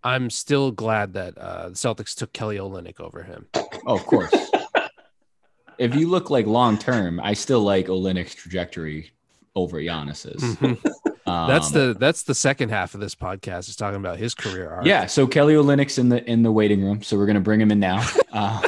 [0.02, 3.46] I'm still glad that uh, the Celtics took Kelly Olynyk over him.
[3.86, 4.32] Oh, of course.
[5.78, 9.10] if you look like long term, I still like Olynyk's trajectory
[9.54, 10.42] over Giannis's.
[10.56, 10.78] Mhm.
[11.26, 14.70] Um, that's the that's the second half of this podcast is talking about his career
[14.70, 14.86] arc.
[14.86, 15.06] yeah.
[15.06, 17.78] So Kelly Olynyk's in the in the waiting room, so we're gonna bring him in
[17.80, 18.04] now.
[18.32, 18.62] Uh,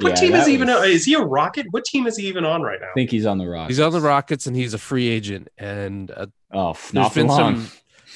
[0.00, 0.68] What Yeah, team is he even?
[0.68, 0.84] was- on?
[0.90, 1.66] Is he a Rocket?
[1.70, 2.88] What team is he even on right now?
[2.90, 3.68] I think he's on the rock.
[3.68, 5.48] he's on the Rockets and he's a free agent.
[5.58, 7.56] And uh, Oh, f- there's not for been long.
[7.60, 7.70] some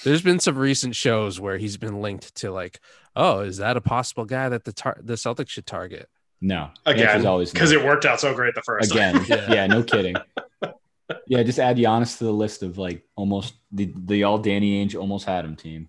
[0.05, 2.81] there's been some recent shows where he's been linked to like,
[3.17, 6.09] oh, is that a possible guy that the tar- the Celtics should target?
[6.40, 7.59] No, Again, answer's always no.
[7.59, 9.17] because it worked out so great the first time.
[9.17, 9.27] again.
[9.49, 9.53] Yeah.
[9.55, 9.67] yeah.
[9.67, 10.14] no kidding.
[11.27, 14.99] Yeah, just add Giannis to the list of like almost the the all Danny Ainge
[14.99, 15.88] almost had him team.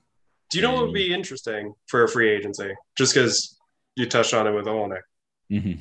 [0.51, 2.69] Do you know what would be interesting for a free agency?
[2.97, 3.57] Just because
[3.95, 5.01] you touched on it with Olynyk.
[5.51, 5.79] Mhm.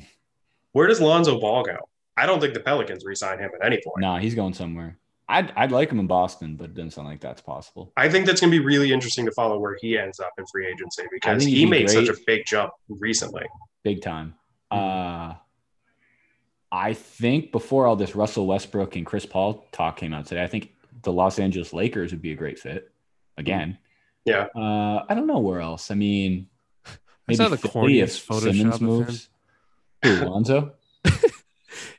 [0.71, 1.77] Where does Lonzo Ball go?
[2.17, 3.99] I don't think the Pelicans re-sign him at any point.
[3.99, 4.97] Nah, he's going somewhere.
[5.27, 7.91] I'd I'd like him in Boston, but it doesn't sound like that's possible.
[7.97, 10.45] I think that's going to be really interesting to follow where he ends up in
[10.51, 13.45] free agency because he'd be made such a big jump recently.
[13.83, 14.35] Big time.
[14.69, 15.35] Uh
[16.71, 20.47] I think before all this Russell Westbrook and Chris Paul talk came out today, I
[20.47, 22.91] think the Los Angeles Lakers would be a great fit
[23.37, 23.77] again.
[24.25, 24.47] Yeah.
[24.55, 25.91] Uh, I don't know where else.
[25.91, 26.47] I mean,
[26.85, 26.91] I
[27.27, 29.29] maybe saw the Philly if corniest Photoshop Simmons moves.
[30.03, 30.73] Who, Lonzo?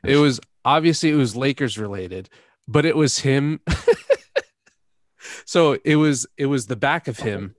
[0.03, 2.29] It was obviously it was Lakers related,
[2.67, 3.59] but it was him.
[5.45, 7.55] so it was it was the back of him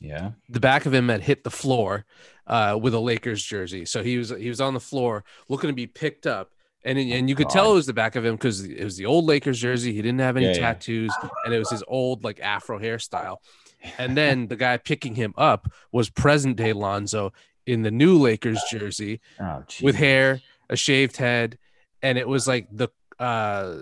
[0.00, 0.32] Yeah.
[0.48, 2.04] the back of him had hit the floor
[2.46, 3.84] uh, with a Lakers jersey.
[3.84, 6.52] So he was he was on the floor looking to be picked up,
[6.84, 9.04] and and you could tell it was the back of him because it was the
[9.06, 9.92] old Lakers jersey.
[9.92, 10.58] He didn't have any Yeah, yeah.
[10.60, 11.12] tattoos,
[11.44, 13.36] and it was his old like Afro hairstyle.
[13.98, 17.32] And then the guy picking him up was present day Lonzo
[17.66, 21.58] in the new Lakers jersey Oh, with hair, a shaved head,
[22.02, 23.76] and it was like the uh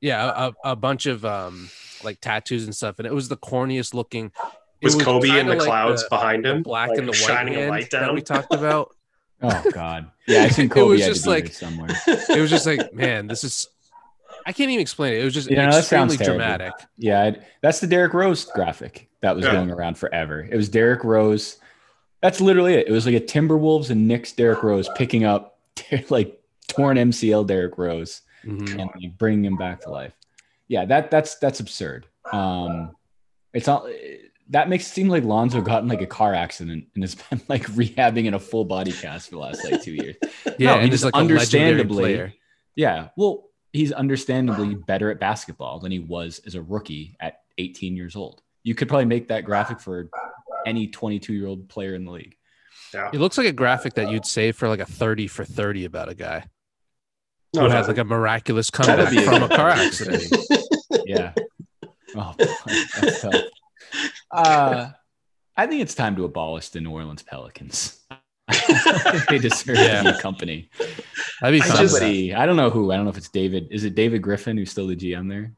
[0.00, 1.70] yeah a, a bunch of um
[2.04, 4.32] like tattoos and stuff, and it was the corniest looking.
[4.80, 7.12] it Was, Kobe in the like clouds the- behind the him, black like and the
[7.12, 8.94] white shining a hand light that we talked about.
[9.40, 10.10] Oh God.
[10.26, 11.90] Yeah, I think It Kobe was just like- somewhere.
[12.08, 13.68] It was just like, man, this is.
[14.44, 15.20] I can't even explain it.
[15.20, 16.56] It was just Yeah, no, that sounds extremely terrible.
[16.58, 16.88] dramatic.
[16.96, 19.52] Yeah, I'd- that's the Derrick Rose graphic that was Yeah.
[19.52, 20.40] going around forever.
[20.50, 21.58] It was Derrick Rose.
[22.20, 22.88] That's literally it.
[22.88, 25.60] It was like a Timberwolves and Knicks Derrick Rose picking up
[26.10, 28.70] like torn MCL Derrick Rose Mhm.
[28.80, 30.12] and like, bringing him back to life.
[30.68, 32.06] Yeah, that that's that's absurd.
[32.32, 32.92] Um,
[33.54, 33.86] it's not
[34.50, 37.40] that makes it seem like Lonzo got in like a car accident and has been
[37.48, 40.16] like rehabbing in a full body cast for the last like two years.
[40.58, 42.34] Yeah, No, and he's he's like understandably- player.
[42.76, 43.08] Yeah.
[43.16, 48.14] Well, he's understandably better at basketball than he was as a rookie at 18 years
[48.16, 48.40] old.
[48.62, 50.08] You could probably make that graphic for
[50.66, 52.36] any 22 year old player in the league.
[52.94, 53.10] Yeah.
[53.12, 56.08] It looks like a graphic that you'd save for like a thirty for thirty about
[56.08, 56.44] a guy
[57.58, 57.74] No, who no.
[57.76, 60.24] had like a miraculous That'd comeback a from a car accident.
[61.04, 61.32] Yeah.
[62.16, 63.34] Oh, that's tough.
[64.30, 64.90] Uh,
[65.56, 68.00] I think it's time to abolish the New Orleans Pelicans.
[69.28, 70.02] they deserve Yeah.
[70.02, 70.70] to be a company.
[71.40, 72.92] That'd be I just- Somebody, I don't know who.
[72.92, 73.68] I don't know if it's David.
[73.70, 75.52] Is it David Griffin who's still the GM there?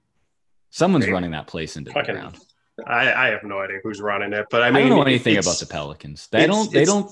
[0.71, 1.13] Someone's Maybe.
[1.13, 2.39] running that place into the Fucking- ground.
[2.87, 5.59] I, I have no idea who's running it, but I I, don't know anything about
[5.59, 6.29] the Pelicans.
[6.33, 6.73] They don't.
[6.73, 7.11] They don't.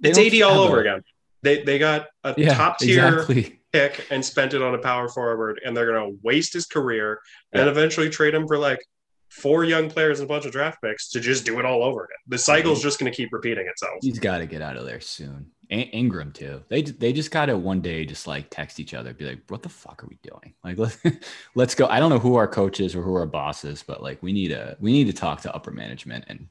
[0.00, 1.04] they It's don't AD all over a- again.
[1.42, 3.60] They they got a Yeah, top tier exactly.
[3.76, 7.20] Pick and spent it on a power forward, and they're going to waste his career
[7.52, 8.80] and eventually trade him for like
[9.28, 12.04] four young players and a bunch of draft picks to just do it all over
[12.04, 12.16] again.
[12.28, 13.94] The cycle's just going to keep repeating itself.
[14.00, 15.50] He's got to get out of there soon.
[15.68, 16.62] In- Ingram too.
[16.68, 19.62] They they just got to one day just like text each other, be like, "What
[19.62, 20.54] the fuck are we doing?
[20.62, 20.98] Like, let's
[21.54, 24.22] let's go." I don't know who our coach is or who our bosses, but like,
[24.22, 26.46] we need a we need to talk to upper management and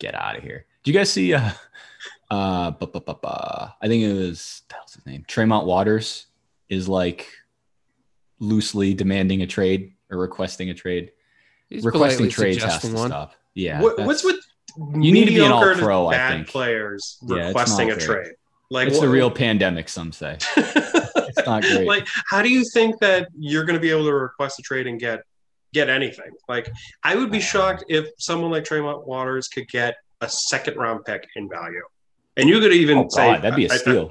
[0.00, 0.66] get out of here.
[0.82, 1.32] Do you guys see?
[1.32, 1.50] Uh,
[2.30, 5.24] uh, bu- bu- bu- I think it was the hell's his name.
[5.28, 6.26] Tremont Waters
[6.70, 7.28] is like
[8.38, 11.12] loosely demanding a trade or requesting a trade.
[11.68, 13.08] He's requesting trades has to one.
[13.10, 13.34] stop.
[13.54, 13.80] Yeah.
[13.82, 14.36] what, what's with
[14.78, 16.48] You need to be an mediocre to all-pro, I bad think.
[16.48, 18.24] players Yeah, requesting not a great.
[18.24, 18.34] trade?
[18.70, 20.38] Like it's what- the real pandemic, some say.
[21.32, 21.86] It's not great.
[21.86, 24.88] like how do you think that you're going to be able to request a trade
[24.88, 25.20] and get
[25.72, 26.68] get anything like
[27.04, 31.04] i would be uh, shocked if someone like Tremont waters could get a second round
[31.04, 31.82] pick in value
[32.40, 34.10] and you could even oh say God, that'd be a I- I- steal.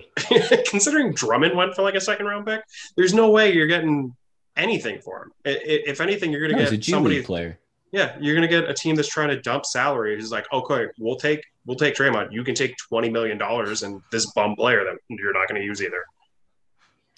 [0.69, 2.61] considering drummond went for like a second round pick
[2.95, 4.15] there's no way you're getting
[4.55, 7.59] anything for him I- I- if anything you're going to a get somebody League player.
[7.91, 10.85] yeah you're going to get a team that's trying to dump salary who's like okay
[10.99, 12.31] we'll take we'll take Draymond.
[12.31, 15.65] you can take 20 million dollars and this bum player that you're not going to
[15.65, 16.03] use either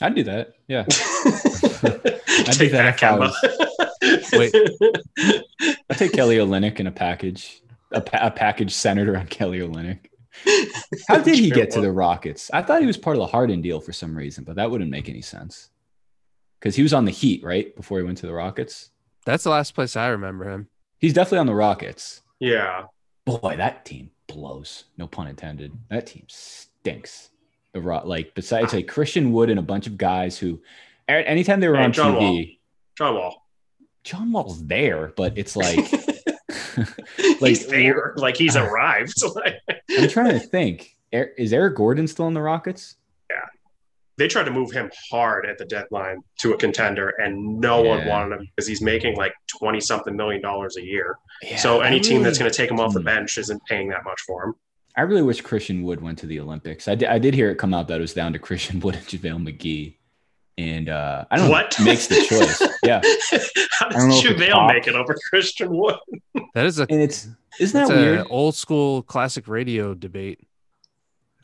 [0.04, 0.54] I'd do that.
[0.68, 0.86] Yeah.
[0.88, 3.32] I'd do that I
[4.34, 4.52] Wait.
[5.92, 10.00] I'd take Kelly Olynyk in a package, a, pa- a package centered around Kelly Olynyk.
[11.08, 12.50] How did he get to the Rockets?
[12.54, 14.90] I thought he was part of the Harden deal for some reason, but that wouldn't
[14.92, 15.70] make any sense.
[16.60, 17.76] Because he was on the Heat, right?
[17.76, 18.92] Before he went to the Rockets.
[19.26, 20.68] That's the last place I remember him.
[21.00, 22.22] He's definitely on the Rockets.
[22.40, 22.84] Yeah.
[23.26, 24.86] boy, that team blows.
[24.98, 25.72] No pun intended.
[25.90, 27.30] That team stinks.
[27.74, 30.62] The Rock, like besides like Christian Wood and a bunch of guys who,
[31.08, 32.46] anytime they were And on John TV, Wall.
[32.98, 33.48] John Wall.
[34.04, 35.78] John Wall's there, but it's like,
[37.18, 38.14] he's Like- there.
[38.18, 39.14] Like he's arrived.
[40.00, 40.96] I'm trying to think.
[41.14, 42.96] Er- Is Eric Gordon still in the Rockets?
[43.30, 43.36] Yeah,
[44.18, 48.06] they tried to move him hard at the deadline to a contender, and no one
[48.08, 51.18] wanted him because he's making like twenty something million dollars a year.
[51.44, 53.06] Yeah, so any I team that's going to take him off the Hmm.
[53.06, 54.54] bench isn't paying that much for him.
[54.98, 56.88] I really wish Christian Wood went to the Olympics.
[56.90, 58.96] I did, I did hear it come out that it was down to Christian Wood
[58.96, 59.96] and JaVale McGee.
[60.58, 61.78] And uh, I don't What?
[61.80, 62.62] know what makes the choice.
[62.84, 63.02] Yeah.
[63.80, 65.96] How I don't know does if JaVale make it over Christian Wood?
[66.54, 67.30] That is a And it's,
[67.62, 68.28] isn't that weird?
[68.30, 70.40] old school classic radio debate.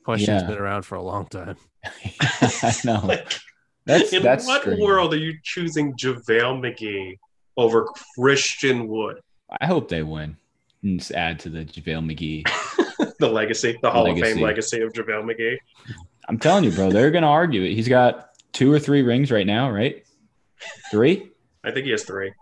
[0.03, 0.47] Question's Yeah.
[0.47, 1.55] been around for a long time.
[2.41, 3.15] I know.
[3.85, 4.81] That's, In that's what strange.
[4.81, 7.17] world are you choosing JaVale McGee
[7.55, 7.87] over
[8.19, 9.21] Christian Wood?
[9.61, 10.35] I hope they win
[10.83, 13.15] and just add to the JaVale McGee.
[13.19, 15.57] The legacy, the Hall of Fame legacy of JaVale McGee.
[16.27, 17.73] I'm telling you, bro, they're going to argue it.
[17.73, 20.03] He's got two or three rings right now, right?
[20.89, 21.29] Three?
[21.63, 22.33] I think he has three.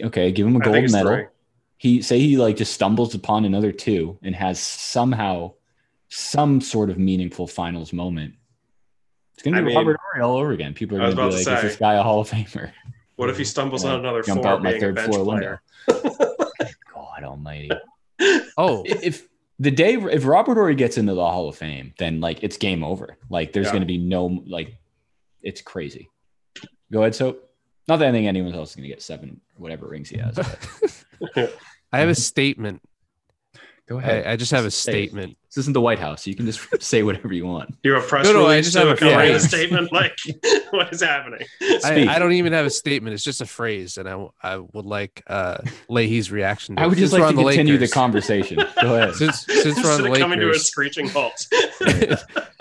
[0.00, 1.12] Okay, give him a gold medal.
[1.14, 1.24] three.
[1.78, 5.54] He say he like just stumbles upon another two and has somehow
[6.10, 8.34] some sort of meaningful finals moment.
[9.34, 10.74] It's gonna I be mean, Robert Horry all over again.
[10.74, 12.70] People are gonna be like, to "Is this guy a Hall of Famer?"
[13.16, 15.24] What if he stumbles on another jump four out my being a third bench floor
[15.24, 15.60] player?
[15.88, 16.14] window.
[16.94, 17.70] God Almighty!
[18.56, 19.28] Oh, if
[19.60, 22.82] the day if Robert Horry gets into the Hall of Fame, then like it's game
[22.82, 23.16] over.
[23.30, 23.74] Like there's Yeah.
[23.74, 24.74] gonna be no like,
[25.42, 26.08] it's crazy.
[26.92, 27.36] Go ahead, so
[27.86, 30.38] Not that I think anyone else is gonna get seven whatever rings he has.
[31.92, 32.82] I have a statement.
[33.88, 35.08] go I, I just have a Say it.
[35.10, 35.36] statement.
[35.48, 36.26] This isn't the White House.
[36.26, 37.74] You can just say whatever you want.
[37.82, 39.48] You're a press No, no, I release just to have a accompany the phrase.
[39.48, 39.92] statement.
[39.92, 40.16] Like,
[40.70, 41.40] what is happening?
[41.62, 42.08] I, Speak.
[42.08, 43.14] I don't even have a statement.
[43.14, 46.76] It's just a phrase, and I, I would like uh, Lahey's reaction.
[46.76, 46.88] To I it.
[46.90, 48.56] would just Since like we're to on continue the Lakers- conversation.
[48.82, 49.14] Go ahead.
[49.14, 51.46] Since since we're on the Instead of coming to a Lakers, screeching halt.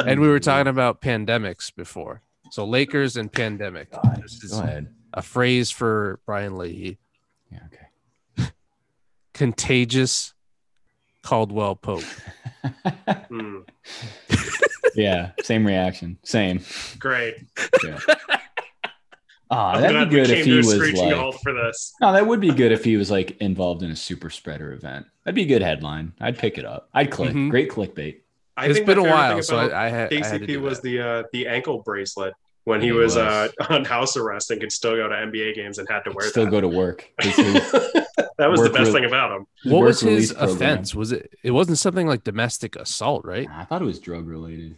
[0.05, 2.21] and we were talking about pandemics before.
[2.51, 3.91] So Lakers and pandemic.
[3.91, 4.87] God, This is Go ahead.
[5.13, 6.97] a phrase for Brian Lahey.
[7.51, 8.49] Yeah, okay.
[9.33, 10.33] Contagious
[11.23, 12.03] Caldwell Pope.
[13.29, 13.59] Hmm,
[14.95, 16.17] yeah, same reaction.
[16.23, 16.61] Same.
[16.99, 17.35] great.
[17.83, 17.99] Yeah.
[19.49, 21.33] Ah, that'd be good if he was like.
[21.41, 21.93] for this.
[22.01, 25.05] No, that would be good if he was like involved in a super spreader event.
[25.23, 26.11] That'd be a good headline.
[26.19, 26.89] I'd pick it up.
[26.93, 27.29] I'd click.
[27.33, 27.49] Mhm.
[27.49, 28.17] Great clickbait.
[28.57, 30.61] I It's think been a while, so I, I, had, I had to KCP do
[30.61, 30.83] was that.
[30.89, 33.17] the uh, the ankle bracelet when he He was, was.
[33.17, 36.27] Uh, on house arrest and could still go to NBA games and had to wear
[36.27, 36.51] Still that.
[36.51, 37.07] go to work.
[37.21, 37.71] His- his-
[38.39, 39.45] that was the best re- thing about him.
[39.71, 40.55] What was his release program.
[40.55, 40.95] offense?
[40.95, 41.31] Was it?
[41.43, 43.47] It wasn't something like domestic assault, right?
[43.49, 44.77] I thought it was drug related.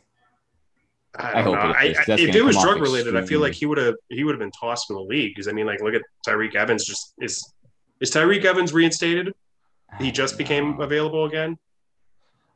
[1.16, 1.70] I, I don't hope know.
[1.72, 2.14] it I.
[2.14, 4.40] I- if it was drug related, I feel like he would have he would have
[4.40, 5.32] been tossed from the league.
[5.34, 6.86] Because I mean, like, look at Tyreke Evans.
[6.86, 7.54] Just is
[8.02, 9.34] is Tyreke Evans reinstated?
[10.00, 11.58] He just became available again.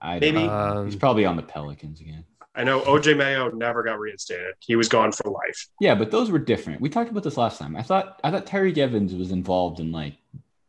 [0.03, 0.39] I maybe.
[0.39, 2.25] Um, He's probably on the Pelicans again.
[2.55, 4.53] I know OJ Mayo never got reinstated.
[4.59, 5.67] He was gone for life.
[5.79, 6.81] Yeah, but those were different.
[6.81, 7.75] We talked about this last time.
[7.75, 10.13] I thought I thought Tyreke Evans was involved in like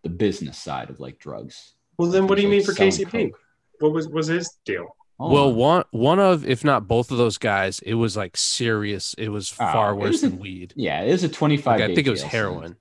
[0.03, 1.75] the business side of like drugs.
[1.99, 3.31] Well, then what do you He mean for like, selling KCP?
[3.33, 3.41] coke.
[3.81, 4.97] What was was his deal?
[5.19, 9.15] Hold well, one one of, if not both of those guys, it was like serious.
[9.19, 10.73] It was Oh, far it worse was a- than weed.
[10.77, 12.61] yeah, it was a 25 Like, I think it was jail heroin.
[12.63, 12.79] sentence.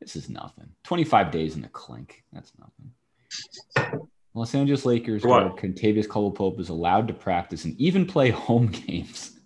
[0.00, 0.68] This is nothing.
[0.84, 2.22] 25 days in the clink.
[2.32, 4.06] That's nothing.
[4.36, 5.40] Los Angeles Lakers What?
[5.40, 9.40] guard Kentavious Caldwell Pope is allowed to practice and even play home games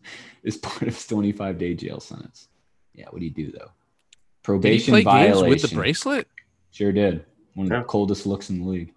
[0.45, 2.49] as part of his 25 day jail sentence.
[2.93, 3.59] Yeah, what do you do though?
[3.59, 5.49] Did he Probation play games violation.
[5.49, 6.29] with the bracelet?
[6.73, 7.25] Sure did.
[7.55, 7.79] One of Yeah.
[7.81, 8.93] the coldest looks in the league.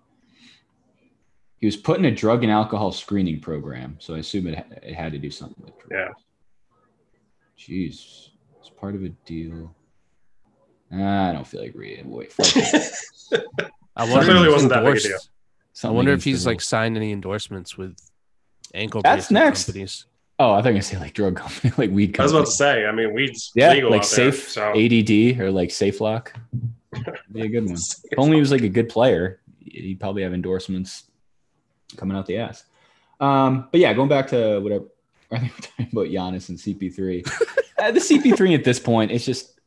[1.57, 4.95] He was put in a drug and alcohol screening program, so I assume it, it
[4.95, 5.91] had to do something with drugs.
[5.91, 6.09] Yeah.
[7.57, 8.29] Jeez,
[8.59, 9.73] it's part of a deal.
[10.91, 12.09] Ah, I don't feel like reading.
[12.09, 12.91] Wait, fuck it.
[13.95, 15.17] I wonder clearly wasn't that big a deal.
[15.83, 17.97] I wonder if he's like signed any endorsements with
[18.73, 19.65] ankle That's next.
[19.65, 20.05] companies.
[20.39, 22.19] Oh, I think I say like drug company, like weed Company.
[22.19, 22.85] I was about to say.
[22.85, 26.33] I mean, weed's yeah, legal like out there, safe so ADD or like Safe Lock.
[27.31, 27.77] Be a good one.
[28.11, 31.03] If only he was like a good player, he'd probably have endorsements
[31.97, 32.65] coming out the ass.
[33.19, 34.85] Um, but yeah, going back to whatever
[35.31, 37.27] I think we're talking about Giannis and CP3.
[37.79, 39.59] uh, the CP3 at this point, it's just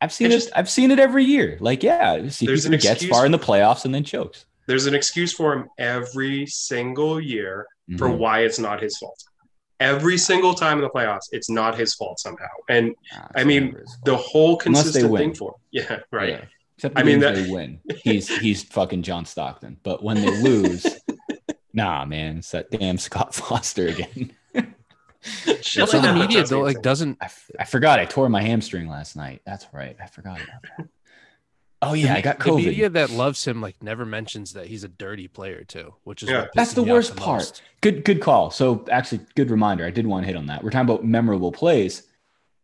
[0.00, 0.52] I've seen It's it.
[0.54, 1.58] I've seen it every year.
[1.60, 4.44] Like, yeah, CP3 gets far in the playoffs and then chokes.
[4.68, 8.18] There's an excuse for him every single year for Mhm.
[8.18, 9.20] why it's not his fault.
[9.80, 12.46] Every single time in the playoffs, it's not his fault somehow.
[12.68, 14.04] And Nah, I mean, never his fault.
[14.04, 15.20] the whole Unless they consistent win.
[15.22, 15.60] thing for him.
[15.72, 16.28] Yeah, right.
[16.30, 16.44] Yeah.
[16.76, 17.80] Except the I mean, that- they win.
[18.04, 19.78] He's he's fucking John Stockton.
[19.82, 20.86] But when they lose,
[21.72, 24.32] nah, man, it's that damn Scott Foster again.
[25.60, 28.88] Shit like the media though, like doesn't I, f- I forgot I tore my hamstring
[28.88, 29.42] last night.
[29.44, 29.96] That's right.
[30.02, 30.88] I forgot about that.
[31.80, 32.56] Oh yeah, I got The COVID.
[32.64, 36.28] media that loves him like never mentions that he's a dirty player too, which is
[36.28, 36.46] Yeah.
[36.54, 37.62] That's the worst the part.
[37.80, 38.50] Good, good call.
[38.50, 39.84] So actually, good reminder.
[39.84, 40.64] I did want to hit on that.
[40.64, 42.02] We're talking about memorable plays.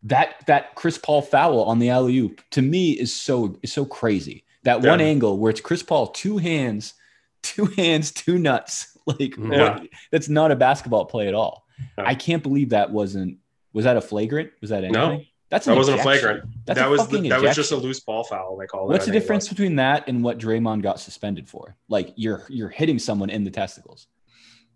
[0.02, 3.84] That that Chris Paul foul on the alley oop to me is so is so
[3.84, 4.44] crazy.
[4.64, 6.94] That one angle where it's Chris Paul, two hands,
[7.42, 8.88] two hands, two nuts.
[9.06, 9.52] Like mm.
[9.54, 9.74] Yeah.
[9.80, 11.66] what- that's not a basketball play at all.
[11.98, 12.04] No.
[12.06, 13.36] I can't believe that wasn't.
[13.74, 14.50] Was that a flagrant?
[14.62, 14.92] Was that anything?
[14.94, 15.20] No.
[15.54, 16.44] That's an That wasn't a flagrant.
[16.66, 18.56] That's that a was the, that was just a loose ball foul.
[18.56, 18.94] They called it.
[18.94, 19.50] What's the difference was.
[19.50, 21.76] between that and what Draymond got suspended for?
[21.88, 24.08] Like you're you're hitting someone in the testicles.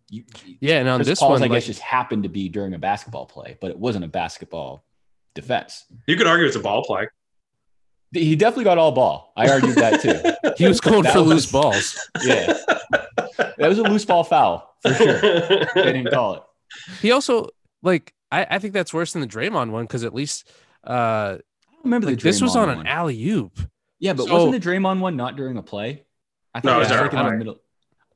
[0.09, 0.23] You,
[0.61, 2.75] Yeah, and on Chris this Paul's, one, I guess, like, just happened to be during
[2.75, 4.85] a basketball play, but it wasn't a basketball
[5.35, 5.85] defense.
[6.07, 7.09] You could argue it's a ball play.
[8.13, 9.33] He definitely got all ball.
[9.37, 10.51] I argued that too.
[10.57, 12.09] he was going That for was- loose balls.
[12.25, 12.53] Yeah,
[13.37, 15.21] that was a loose ball foul for sure.
[15.75, 16.43] They didn't call it.
[17.03, 17.49] He also
[17.83, 20.51] like I, I think that's worse than the Draymond one because at least
[20.87, 22.87] uh I don't remember like the this was Draymond on an one.
[22.87, 23.59] alley oop.
[23.99, 26.05] Yeah, but So- wasn't the Draymond one not during a play?
[26.55, 27.61] I No, it was like during a in the middle.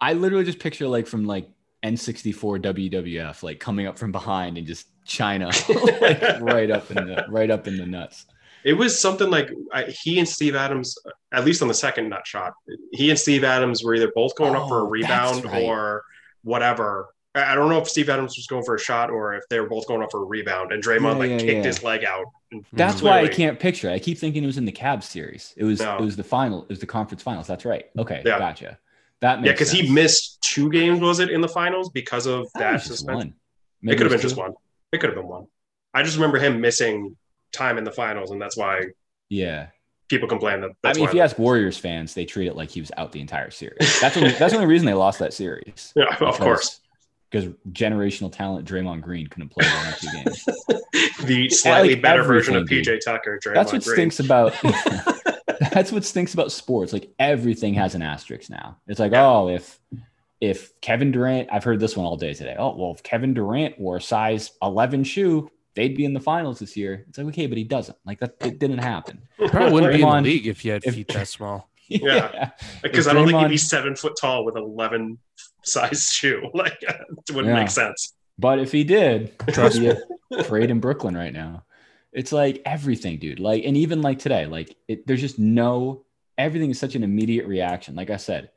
[0.01, 1.49] I literally just picture like from like
[1.85, 5.47] N64 WWF, like coming up from behind and just China,
[6.01, 8.27] like right up in the right up in the nuts.
[8.65, 10.97] It was something like I, he and Steve Adams,
[11.33, 12.53] at least on the second nut shot,
[12.93, 15.65] he and Steve Adams were either both going up for a Oh, rebound right.
[15.65, 16.05] or
[16.45, 17.09] whatever.
[17.35, 19.69] I don't know if Steve Adams was going for a shot or if they were
[19.69, 20.71] both going up for a rebound.
[20.73, 21.63] And Draymond Yeah, like yeah, kicked yeah.
[21.63, 22.27] his leg out.
[22.51, 23.89] And That's why I can't picture.
[23.89, 23.95] it.
[23.95, 25.55] I keep thinking it was in the Cavs series.
[25.57, 25.97] It was No.
[25.97, 26.65] it was the final.
[26.65, 27.47] It was the conference finals.
[27.47, 27.87] That's right.
[27.99, 28.79] Okay, gotcha.
[29.21, 32.41] That makes Yeah, because he missed two games, was it in the finals because of
[32.55, 33.35] I thought it that just suspension?
[33.83, 33.91] one.
[33.93, 34.53] It could have been just one.
[34.93, 35.47] It could have been one.
[35.95, 37.17] I just remember him missing
[37.53, 38.89] time in the finals, and that's why
[39.31, 39.69] Yeah,
[40.09, 40.71] people complain that.
[40.85, 43.21] I mean, if you ask Warriors fans, they treat it like he was out the
[43.21, 43.79] entire series.
[44.01, 45.93] That's only, that's the only reason they lost that series.
[45.97, 46.81] yeah, of course,
[47.33, 50.45] because generational talent Draymond Green couldn't play one or two games.
[51.25, 53.41] the slightly like better version of PJ Tucker.
[53.43, 53.95] Draymond That's what Green.
[53.95, 54.55] stinks about.
[55.73, 56.93] that's what stinks about sports.
[56.93, 58.77] Like everything has an asterisk now.
[58.87, 59.27] It's like, Yeah.
[59.27, 59.81] oh, if
[60.41, 62.57] if Kevin Durant, I've heard this one all day today.
[62.59, 66.59] Oh, well, if Kevin Durant wore a size 11 shoe, they'd be in the finals
[66.59, 67.05] this year.
[67.09, 67.97] It's like, okay, but he doesn't.
[68.05, 69.23] Like that, it didn't happen.
[69.47, 71.71] Probably wouldn't be in the league if you had if- feet that small.
[71.89, 72.51] Yeah.
[72.83, 75.19] because If I don't think he'd be seven foot tall with eleven
[75.65, 76.51] size shoe.
[76.55, 76.97] Like it
[77.31, 77.61] wouldn't Yeah.
[77.61, 78.15] make sense.
[78.39, 79.97] But if he did, Trust he'd
[80.31, 81.65] be a parade in Brooklyn right now.
[82.13, 83.41] It's like everything, dude.
[83.41, 86.05] Like, and even like today, like it, there's just no
[86.39, 87.95] everything is such an immediate reaction.
[87.95, 88.51] Like I said,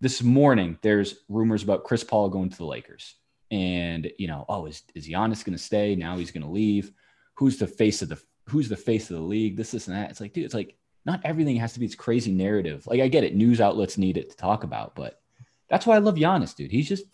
[0.00, 3.14] this morning there's rumors about Chris Paul going to the Lakers,
[3.50, 5.94] and you know, oh, is is Giannis going to stay?
[5.96, 6.92] Now he's going to leave.
[7.34, 9.56] Who's the face of the Who's the face of the league?
[9.56, 10.10] This, this, and that.
[10.10, 12.86] It's like, dude, it's like not everything has to be this crazy narrative.
[12.86, 15.20] Like I get it, news outlets need it to talk about, but
[15.68, 16.70] that's why I love Giannis, dude.
[16.70, 17.04] He's just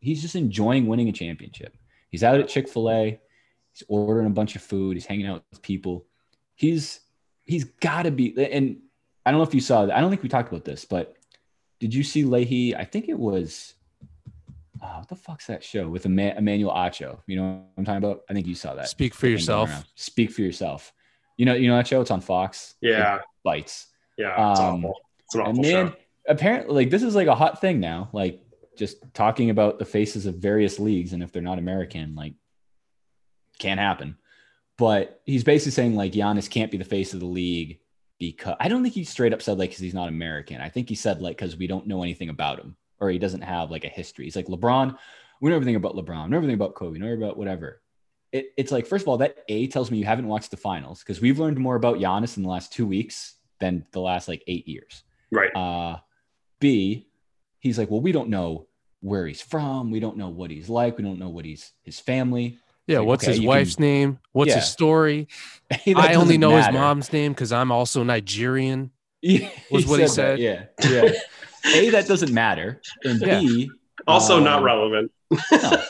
[0.00, 1.76] he's just enjoying winning a championship.
[2.10, 3.20] He's out at Chick Fil A.
[3.72, 4.96] He's ordering a bunch of food.
[4.96, 6.06] He's hanging out with people.
[6.54, 7.00] He's
[7.44, 8.34] he's got to be.
[8.52, 8.78] And
[9.26, 9.96] I don't know if you saw that.
[9.96, 11.16] I don't think we talked about this, but
[11.80, 12.74] did you see Lahey?
[12.78, 13.74] I think it was.
[14.82, 17.18] Oh, what the fuck's that show with Emmanuel Acho?
[17.26, 18.22] You know what I'm talking about?
[18.28, 18.88] I think you saw that.
[18.88, 19.70] Speak for yourself.
[19.94, 20.92] Speak for yourself.
[21.36, 22.00] You know, you know that show.
[22.00, 22.74] It's on Fox.
[22.80, 23.88] Yeah, It bites.
[24.16, 25.00] yeah, it's Um, awful.
[25.24, 25.96] It's an awful And man, show.
[26.28, 28.08] apparently, like this is like a hot thing now.
[28.12, 28.40] Like
[28.78, 32.34] just talking about the faces of various leagues, and if they're not American, like
[33.58, 34.16] can't happen.
[34.76, 37.78] But he's basically saying like Giannis can't be the face of the league
[38.18, 40.60] because I don't think he straight up said like because he's not American.
[40.60, 43.42] I think he said like because we don't know anything about him or he doesn't
[43.42, 44.24] have like a history.
[44.24, 44.96] He's like LeBron.
[45.40, 46.24] We know everything about LeBron.
[46.24, 46.92] We know everything about Kobe.
[46.92, 47.82] We know about whatever.
[48.34, 50.98] It, it's like first of all that A tells me you haven't watched the finals
[50.98, 54.42] because we've learned more about Giannis in the last two weeks than the last like
[54.48, 55.04] eight years.
[55.30, 55.54] Right.
[55.54, 55.98] Uh,
[56.58, 57.06] B,
[57.60, 58.66] he's like, well, we don't know
[59.00, 59.90] where he's from.
[59.92, 60.98] We don't know what he's like.
[60.98, 62.58] We don't know what he's his family.
[62.88, 64.18] Yeah, Like, what's okay, his wife's what's name?
[64.32, 64.56] What's Yeah.
[64.56, 65.28] his story?
[65.96, 66.72] I only know matter.
[66.72, 68.90] his mom's name because I'm also Nigerian.
[69.22, 71.12] Yeah, was what he that, Yeah, yeah.
[71.74, 73.40] A, that doesn't matter, and Yeah.
[73.40, 73.70] B,
[74.06, 75.12] Also, not um, relevant.
[75.30, 75.82] no.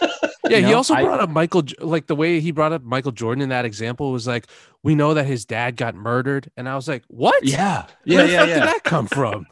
[0.50, 2.82] Yeah, You he know, also I- brought up Michael, like the way he brought up
[2.82, 4.46] Michael Jordan in that example was like,
[4.82, 7.42] we know that his dad got murdered, and I was like, what?
[7.44, 8.64] yeah, Where yeah, the yeah, did yeah.
[8.66, 9.46] that come from?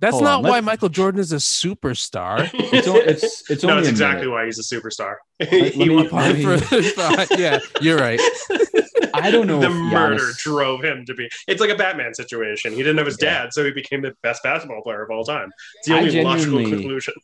[0.00, 2.50] That's Hold not on, why let's- Michael Jordan is a superstar.
[2.54, 4.32] It's o- it's it's no, only it's exactly minute.
[4.32, 5.16] why he's a superstar.
[5.38, 8.20] let me- He let was- me- yeah, you're right.
[9.12, 11.28] I don't know the if murder Giannis- drove him to be.
[11.48, 12.72] It's like a Batman situation.
[12.72, 13.42] He didn't have his Yeah.
[13.42, 15.50] dad, so he became the best basketball player of all time.
[15.78, 17.14] It's the only logical conclusion.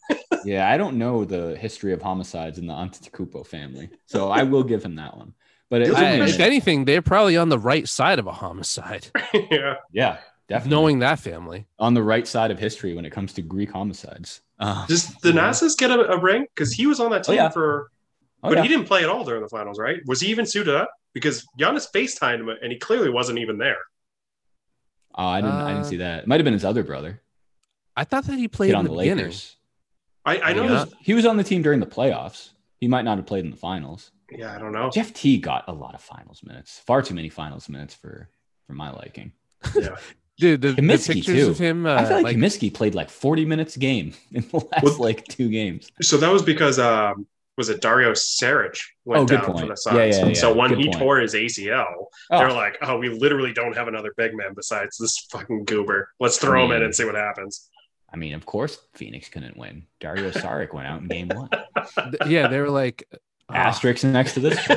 [0.44, 4.64] Yeah, I don't know the history of homicides in the Antetokounmpo family, so I will
[4.64, 5.34] give him that one.
[5.70, 7.88] But it's Those only are a I- pretty- if anything, they're probably on the right
[7.88, 9.06] side of a homicide,
[9.50, 9.74] yeah.
[9.92, 10.18] yeah,
[10.48, 11.66] definitely knowing that family.
[11.78, 14.40] on the right side of history when it comes to Greek homicides.
[14.58, 15.48] Uh, Does the Yeah.
[15.50, 16.46] Nasus get a, a ring?
[16.54, 17.48] Because he was on that Oh, team yeah.
[17.48, 17.90] for,
[18.42, 18.62] oh, but yeah.
[18.62, 19.98] he didn't play at all during the finals, right?
[20.06, 20.90] Was he even suited up?
[21.12, 23.78] Because Giannis FaceTimed him, and he clearly wasn't even there.
[25.14, 25.56] Oh, I didn't.
[25.56, 26.20] I didn't Uh, see that.
[26.24, 27.22] It might have been his other brother.
[27.96, 28.96] I thought that he played Kid in on the, the.
[28.96, 29.56] Lakers.
[30.26, 30.62] I, I know.
[30.64, 30.68] Yeah.
[30.68, 32.50] there's- He was on the team during the playoffs.
[32.80, 34.10] He might not have played in the finals.
[34.30, 34.90] Yeah, I don't know.
[34.90, 36.80] Jeff Teague got a lot of finals minutes.
[36.86, 38.28] Far too many finals minutes for
[38.66, 39.32] for my liking.
[39.74, 39.96] Yeah.
[40.38, 41.50] Dude, the, the Kaminsky, pictures too.
[41.50, 44.42] of him, uh, I feel like, like, Kaminsky played like 40 minutes a game in
[44.50, 45.90] the last Well- like two games.
[46.02, 47.26] So that was because um,
[47.56, 49.96] was it Dario Saric went Oh, good down for the Suns.
[49.96, 50.34] Yeah, yeah, yeah.
[50.34, 50.98] So when Good he point.
[50.98, 51.86] tore his ACL,
[52.30, 56.10] Oh, they're like, "Oh, we literally don't have another big man besides this fucking goober.
[56.20, 57.70] Let's throw him in and see what happens."
[58.12, 59.86] I mean, of course, Phoenix couldn't win.
[60.00, 61.48] Dario Saric went out in game one.
[62.28, 63.04] yeah, they were like,
[63.48, 64.58] ah, Asterisk next to this.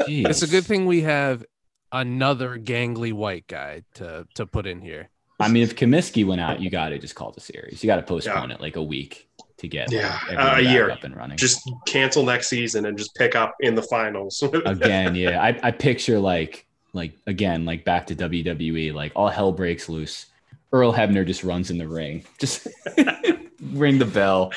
[0.00, 0.28] Jeez.
[0.28, 1.44] it's a good thing we have
[1.92, 5.08] another gangly white guy to to put in here.
[5.38, 7.82] I mean, if Kaminsky went out, you got to just call the series.
[7.82, 9.26] You got to postpone it like a week
[9.56, 10.90] to get Yeah, everyone uh, a year.
[10.90, 11.38] up and running.
[11.38, 14.42] Just cancel next season and just pick up in the finals.
[14.66, 15.42] again, yeah.
[15.42, 20.26] I, I picture like like again like back to WWE, like all hell breaks loose.
[20.72, 22.68] Earl Hebner just runs in the ring, just
[23.72, 24.52] ring the bell.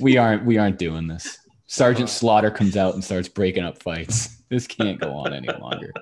[0.00, 1.38] We aren't we aren't doing this.
[1.66, 4.36] Sergeant Slaughter comes out and starts breaking up fights.
[4.48, 5.92] This can't go on any longer.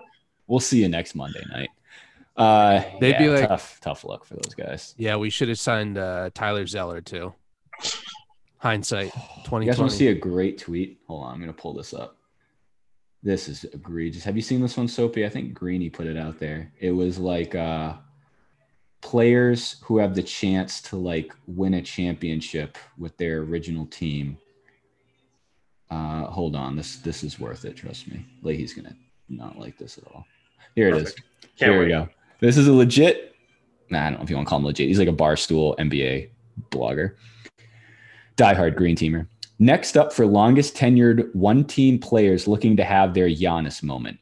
[0.47, 1.71] We'll see you next Monday night.
[2.37, 4.95] Uh, They'd yeah, be like- tough, tough luck for those guys.
[4.99, 7.35] Yeah, we should have signed uh, Tyler Zeller too.
[8.59, 9.13] Hindsight,
[9.45, 10.99] twenty You guys want to see a great tweet?
[11.07, 12.17] Hold on, I'm gonna pull this up.
[13.23, 14.25] This is egregious.
[14.25, 15.25] Have you seen this one, Sopee?
[15.27, 16.73] I think Greeny put it out there.
[16.81, 17.95] It was like uh
[19.03, 24.39] players who have the chance to like win a championship with their original team.
[25.91, 28.25] Uh hold on, this this is worth it, trust me.
[28.43, 28.97] Lahey's gonna
[29.29, 30.25] not like this at all.
[30.75, 31.03] Here it is.
[31.03, 31.23] Perfect.
[31.59, 31.87] Can't Here wait.
[31.87, 32.09] we go.
[32.41, 33.35] This is a legit.
[33.89, 34.89] Nah, I don't know if you want to call him legit.
[34.89, 36.31] He's like a barstool NBA
[36.71, 37.15] blogger.
[38.37, 39.27] Diehard green teamer.
[39.59, 44.19] Next up for longest tenured one team players looking to have their Giannis moment.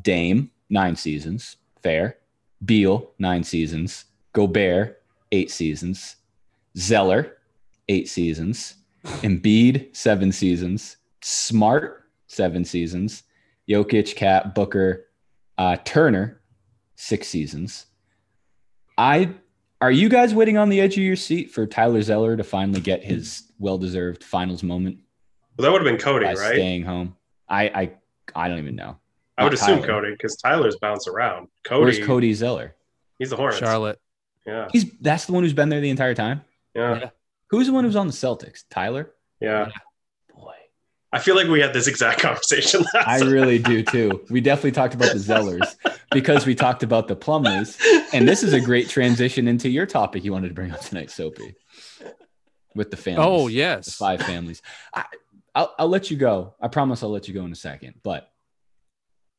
[0.00, 1.56] Dame, nine seasons.
[1.82, 2.16] Fair.
[2.64, 4.06] Beal, nine seasons.
[4.32, 5.02] Gobert,
[5.32, 6.16] eight seasons.
[6.76, 7.38] Zeller,
[7.88, 8.76] eight seasons.
[9.04, 10.96] Embiid, seven seasons.
[11.20, 13.24] Smart, seven seasons.
[13.68, 15.07] Jokic, KAT, Booker,
[15.58, 16.40] uh, Turner,
[16.96, 17.86] six seasons.
[18.96, 19.30] I
[19.80, 22.80] are you guys waiting on the edge of your seat for Tyler Zeller to finally
[22.80, 24.98] get his well-deserved finals moment
[25.56, 26.54] Well, that would have been Cody, by right?
[26.54, 27.16] staying home?
[27.48, 27.92] I I
[28.34, 28.96] I don't even know.
[29.36, 29.86] I would Not assume Tyler.
[30.00, 31.48] Cody because Tyler's bounce around.
[31.64, 32.74] Cody, Where's Cody Zeller?
[33.18, 33.58] he's the Hornets.
[33.58, 34.00] Charlotte.
[34.46, 36.42] Yeah, He's that's the one who's been there the entire time.
[36.74, 37.10] yeah,
[37.50, 38.64] Who's the one who's on the Celtics?
[38.70, 39.12] Tyler.
[39.40, 39.68] yeah.
[41.12, 43.30] Boy, I feel like we had this exact conversation last I time.
[43.30, 44.24] really do too.
[44.30, 45.74] We definitely talked about the Zellers
[46.10, 47.78] because we talked about the Plumlees,
[48.12, 51.10] and this is a great transition into your topic you wanted to bring up tonight,
[51.10, 51.54] Sopee,
[52.74, 53.26] with the families.
[53.26, 54.62] Oh yes, the yes, five families.
[54.94, 55.04] I,
[55.54, 56.54] I'll, I'll let you go.
[56.60, 57.94] I promise I'll let you go in a second.
[58.02, 58.30] But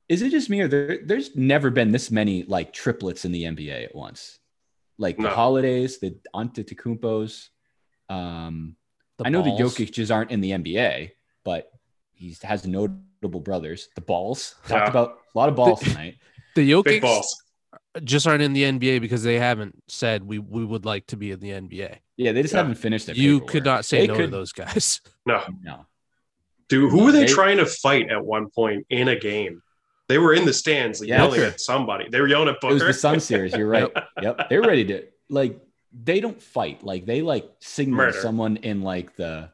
[0.09, 3.43] is it just me or there, there's never been this many like triplets in the
[3.43, 4.39] NBA at once?
[4.97, 5.29] Like the No.
[5.29, 7.49] holidays, the Antetokounmpos.
[8.09, 8.75] Um,
[9.17, 9.75] The I know balls.
[9.75, 11.11] the Jokic aren't in the NBA,
[11.43, 11.71] but
[12.13, 13.89] he has notable brothers.
[13.95, 14.89] The balls talked Yeah.
[14.89, 16.15] about a lot of balls tonight.
[16.55, 17.43] The Big Jokic balls.
[18.03, 21.31] just aren't in the NBA because they haven't said we we would like to be
[21.31, 21.97] in the NBA.
[22.17, 22.59] Yeah, they just Yeah.
[22.61, 23.51] haven't finished their You paperwork.
[23.51, 25.01] could not say They no to those guys.
[25.25, 25.85] No, No,
[26.67, 29.61] dude, who were they They- trying to fight at one point in a game?
[30.07, 31.17] They were in the stands Yeah.
[31.23, 32.09] yelling at somebody.
[32.09, 32.71] They were yelling at Booker.
[32.71, 33.53] it was the Sun series.
[33.55, 33.91] You're right.
[34.21, 35.59] yep, they're ready to like.
[35.91, 36.83] They don't fight.
[36.83, 38.19] Like they like signal Murder.
[38.19, 39.51] someone in like the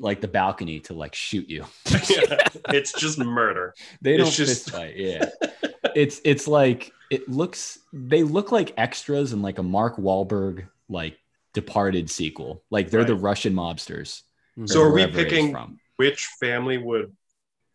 [0.00, 1.64] like the balcony to like shoot you.
[2.08, 3.74] Yeah, it's just murder.
[4.02, 4.96] They don't just- fist fight.
[4.96, 5.30] Yeah,
[5.94, 7.78] it's it's like it looks.
[7.92, 11.18] They look like extras in like a Mark Wahlberg like
[11.52, 12.62] Departed sequel.
[12.70, 14.22] Like they're the Russian mobsters.
[14.58, 14.66] Mm-hmm.
[14.66, 15.78] So are we wherever it is picking- from?
[15.96, 17.14] Which family would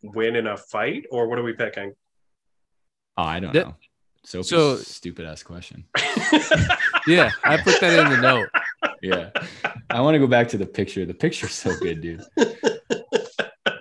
[0.03, 1.93] win in a fight, or what are we picking?
[3.17, 3.75] Oh, I don't That- know.
[4.23, 5.85] So, so- stupid ass question.
[7.07, 8.49] Yeah, I put that in the note.
[9.01, 9.29] Yeah,
[9.89, 11.05] I want to go back to the picture.
[11.05, 12.23] The picture's so good, dude.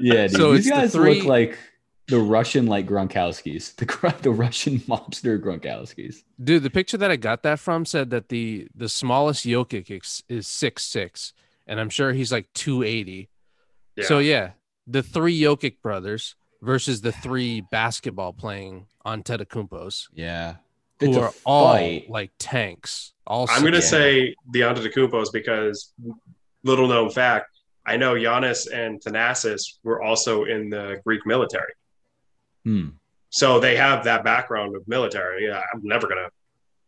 [0.01, 0.37] Yeah, dude.
[0.37, 1.59] So These it's the guys three- look like
[2.09, 6.17] the Russian like Gronkowskis, the the Russian mobster Gronkowskis.
[6.43, 10.23] Dude, the picture that I got that from said that the the smallest Jokic is,
[10.29, 11.33] is six six,
[11.67, 13.29] and I'm sure he's like two eighty.
[14.03, 14.53] So yeah,
[14.87, 20.57] the three Jokic brothers versus the three basketball playing on Antetokounmpos, Yeah,
[21.01, 23.13] who It's a are all like tanks.
[23.27, 23.83] All I'm gonna Yeah.
[23.83, 25.93] say the Antetokounmpos because
[26.65, 27.47] little known fact,
[27.87, 31.73] I know Giannis and Thanasis were also in the Greek military,
[32.65, 32.89] Hmm.
[33.31, 35.47] so they have that background of military.
[35.47, 36.29] Yeah, I'm never gonna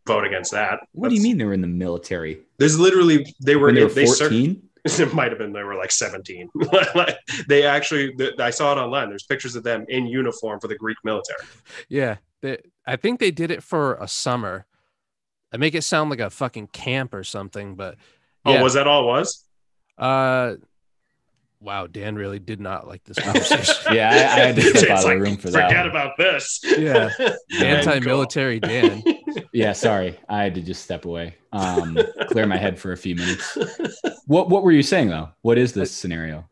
[0.07, 0.81] vote against that.
[0.93, 2.41] What do you mean they were in the military?
[2.59, 4.63] There's literally they were When they were 14?
[4.85, 6.49] it might have been they were like 17
[7.49, 10.75] they actually th- i saw it online there's pictures of them in uniform for the
[10.75, 11.37] greek military
[11.91, 12.57] Yeah, they,
[12.91, 14.67] I think they did it for a summer
[15.53, 17.97] I make it sound like a fucking camp or something, but
[18.45, 19.45] Oh, was that all it was?
[19.99, 20.55] uh
[21.61, 23.95] wow, Dan really did not like this conversation.
[23.95, 25.69] Yeah, I, I had to step It's out of like, the room for that.
[25.69, 26.61] Forget about this.
[26.65, 27.11] Yeah.
[27.63, 29.03] Anti-military Dan.
[29.53, 33.15] Yeah, sorry, I had to just step away, um, clear my head for a few
[33.17, 33.59] minutes.
[34.27, 35.31] What What were you saying though?
[35.43, 36.49] What is this scenario?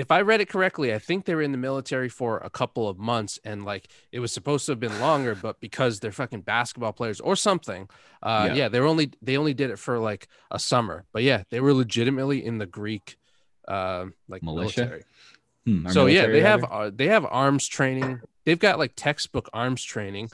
[0.00, 2.88] If I read it correctly, I think they were in the military for a couple
[2.88, 6.40] of months and like it was supposed to have been longer, but because they're fucking
[6.40, 7.88] basketball players or something,
[8.22, 8.54] uh Yeah.
[8.54, 11.04] yeah, they were only they only did it for like a summer.
[11.12, 13.16] But yeah, they were legitimately in the Greek
[13.68, 14.80] uh like Militia?
[14.80, 15.04] military.
[15.66, 18.20] Hmm, So yeah, military they have uh, they have arms training.
[18.46, 20.30] They've got like textbook arms training.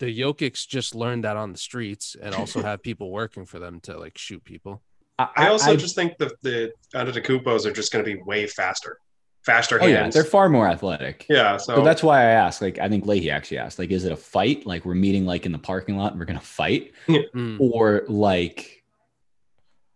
[0.00, 3.78] The Jokics just learned that on the streets and also have people working for them
[3.82, 4.82] to like shoot people.
[5.18, 8.46] I also just think that the under the Antetokounmpos are just going to be way
[8.48, 8.98] faster,
[9.42, 10.14] faster Oh yeah, hands.
[10.14, 11.24] they're far more athletic.
[11.28, 12.60] yeah, so, So that's why I asked.
[12.60, 13.78] Like, I think Lahey actually asked.
[13.78, 14.66] Like, is it a fight?
[14.66, 17.60] Like, we're meeting like in the parking lot and we're gonna fight, Mm.
[17.60, 18.82] or like,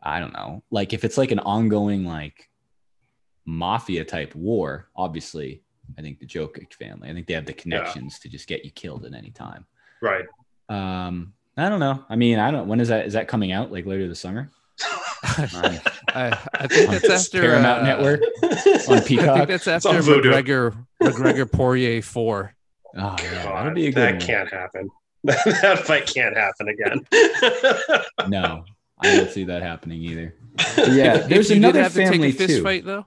[0.00, 0.62] I don't know.
[0.70, 2.48] Like, if it's like an ongoing like
[3.44, 5.62] mafia type war, obviously,
[5.98, 7.08] I think the Jokic family.
[7.10, 9.66] I think they have the connections to just get you killed at any time.
[10.00, 10.26] right.
[10.68, 12.04] Um, I don't know.
[12.10, 12.68] I mean, I don't.
[12.68, 13.06] When is that?
[13.06, 13.72] Is that coming out?
[13.72, 14.50] Like later this summer?
[15.38, 18.50] On, I, I think on that's after Paramount uh, Network on
[18.98, 20.30] I think that's on after Voodoo.
[20.32, 22.54] McGregor McGregor Poirier four.
[22.96, 24.20] oh God, that'd be a good that one.
[24.20, 24.88] can't happen.
[25.24, 27.06] that fight can't happen again.
[28.28, 28.64] No,
[29.00, 30.34] I don't see that happening either.
[30.76, 32.62] Yeah, If there's you another have to family take a fist too.
[32.62, 33.06] fight though.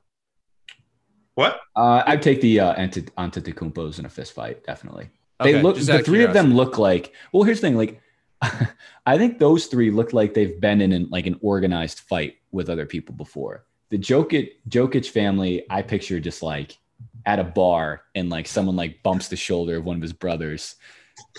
[1.36, 1.60] what?
[1.76, 5.10] Uh, I'd take the uh, Ante- Antetokounmpos in a fist fight, definitely.
[5.40, 5.78] Okay, they look.
[5.78, 7.14] The out of three of them look like.
[7.34, 7.78] Well, here's the thing.
[7.78, 8.02] Like,
[9.06, 12.70] I think those three look like they've been in an, like an organized fight with
[12.70, 13.66] other people before.
[13.90, 16.78] The Jokic Jokic family, I picture just like
[17.26, 20.76] at a bar and like someone like bumps the shoulder of one of his brothers,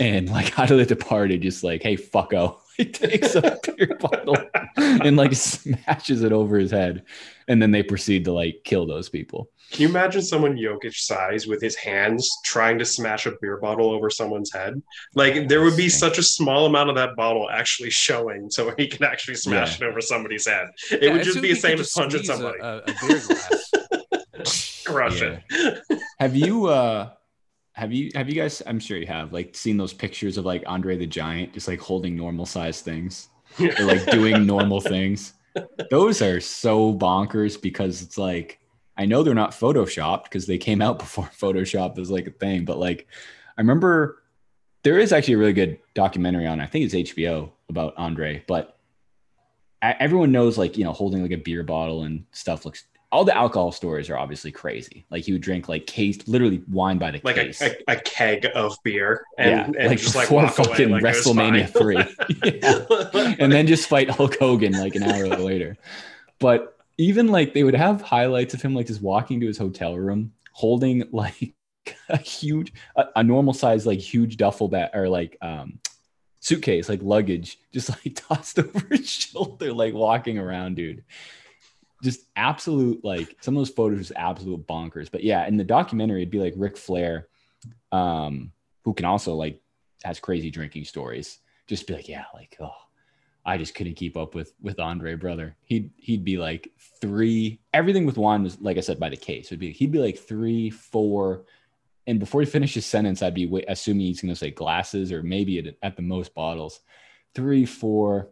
[0.01, 2.59] and like out of the party, just like, hey, fucko.
[2.77, 4.37] He takes a beer bottle
[4.77, 7.05] and like smashes it over his head,
[7.49, 9.51] and then they proceed to like kill those people.
[9.73, 13.91] Can you imagine someone Jokic size with his hands trying to smash a beer bottle
[13.91, 14.83] over someone's head?
[15.15, 18.87] Like there would be such a small amount of that bottle actually showing, so he
[18.87, 20.69] can actually smash it over somebody's head.
[20.91, 23.21] It Yeah, would just be the same as punching squeeze a- somebody, A, a beer
[23.27, 24.83] glass.
[24.85, 25.39] crush Yeah.
[25.51, 25.83] it.
[26.21, 27.11] Have you uh
[27.75, 30.63] have you have you guys I'm sure you have like seen those pictures of like
[30.67, 33.29] Andre the Giant just like holding normal sized things
[33.61, 35.35] or like doing normal things.
[35.91, 38.59] Those are so bonkers because it's like
[38.97, 42.65] I know they're not photoshopped because they came out before Photoshop was like a thing,
[42.65, 43.07] but like
[43.57, 44.23] I remember
[44.83, 48.79] there is actually a really good documentary on I think it's HBO about Andre, but
[49.83, 53.37] everyone knows like you know holding like a beer bottle and stuff looks all the
[53.37, 55.05] alcohol stories are obviously crazy.
[55.11, 57.61] Like he would drink like case, literally wine by the like case.
[57.61, 61.03] a, a keg of beer and, yeah, and like just like walk away fucking like
[61.05, 61.97] WrestleMania three,
[62.59, 63.35] Yeah.
[63.39, 65.77] and then just fight Hulk Hogan like an hour later.
[66.41, 69.97] But even like they would have highlights of him like just walking to his hotel
[69.97, 71.53] room holding like
[72.09, 75.79] a huge, a, a normal size like huge duffel bag or like um
[76.41, 81.05] suitcase like luggage just like tossed over his shoulder like walking around, dude
[82.03, 85.11] just absolute like some of those photos are absolute bonkers.
[85.11, 87.29] But yeah, in the documentary, it'd be like Ric Flair,
[87.93, 88.53] um,
[88.85, 89.61] who can also like
[90.05, 91.39] has crazy drinking stories.
[91.69, 92.75] Just be like, yeah, like oh,
[93.47, 95.57] I just couldn't keep up with with Andre, brother.
[95.63, 97.61] He'd he'd be like three.
[97.73, 99.51] Everything with wine was like I said by the case.
[99.51, 101.45] Would be he'd be like three, four,
[102.09, 105.13] and before he finished his sentence, I'd be wa- assuming he's going to say glasses
[105.13, 106.81] or maybe at, at the most bottles.
[107.35, 108.29] Three, four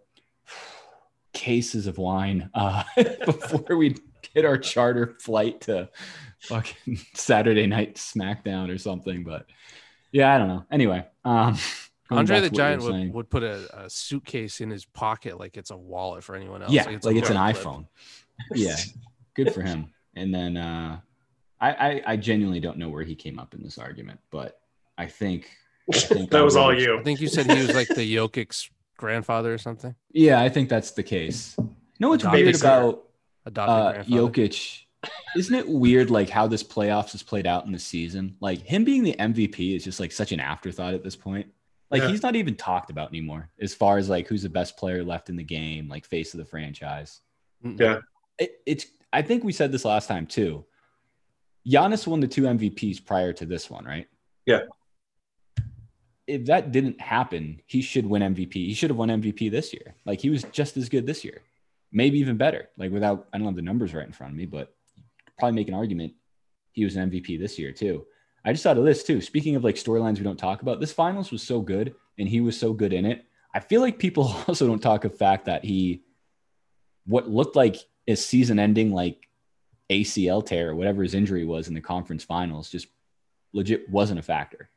[1.33, 2.83] cases of wine uh,
[3.25, 3.97] before we
[4.35, 5.89] hit our charter flight to
[6.41, 9.25] fucking Saturday night SmackDown or something.
[9.25, 9.47] But
[10.13, 10.65] yeah, I don't know.
[10.71, 11.57] Anyway, um,
[12.11, 15.39] Andre the to what you Giant would, would put a, a suitcase in his pocket
[15.39, 16.73] like it's a wallet for anyone else.
[16.73, 17.37] yeah, like it's, a an clip.
[17.37, 17.87] iPhone.
[18.53, 18.77] Yeah,
[19.35, 19.93] good for him.
[20.17, 20.99] And then uh,
[21.61, 24.61] I, I I genuinely don't know where he came up in this argument, but
[24.99, 25.49] I think,
[25.93, 26.99] I think that was all you.
[26.99, 28.71] I think you said he was like the Jokic's
[29.01, 29.95] grandfather or something.
[30.13, 31.57] Yeah, I think that's the case.
[31.59, 31.67] No,
[31.99, 33.05] know what's Adopted weird about
[33.47, 34.31] Adopted uh, grandfather.
[34.31, 34.83] Jokic.
[35.37, 38.37] Isn't it weird like how this playoffs has played out in the season?
[38.41, 41.47] Like him being the MVP is just like such an afterthought at this point.
[41.91, 42.09] Like Yeah.
[42.09, 45.29] he's not even talked about anymore as far as like who's the best player left
[45.31, 47.21] in the game, like face of the franchise.
[47.65, 47.99] Yeah.
[48.39, 50.65] It, it's I think we said this last time too.
[51.67, 54.07] Giannis won the two MVPs prior to this one, right?
[54.47, 54.61] Yeah.
[56.31, 58.55] If that didn't happen, he should win MVP.
[58.55, 59.95] He should have won MVP this year.
[60.05, 61.43] Like he was just as good this year,
[61.93, 62.69] maybe even better.
[62.77, 64.75] Like without, I don't have the numbers right in front of me, but
[65.39, 66.13] probably make an argument
[66.73, 68.07] he was an MVP this year too.
[68.45, 69.21] I just thought of this too.
[69.21, 72.41] Speaking of like storylines we don't talk about, this finals was so good and he
[72.41, 73.25] was so good in it.
[73.53, 76.05] I feel like people also don't talk of fact that he,
[77.07, 77.77] what looked like
[78.07, 79.29] a season-ending like
[79.91, 82.87] ACL tear or whatever his injury was in the conference finals, just
[83.53, 84.71] legit wasn't a factor.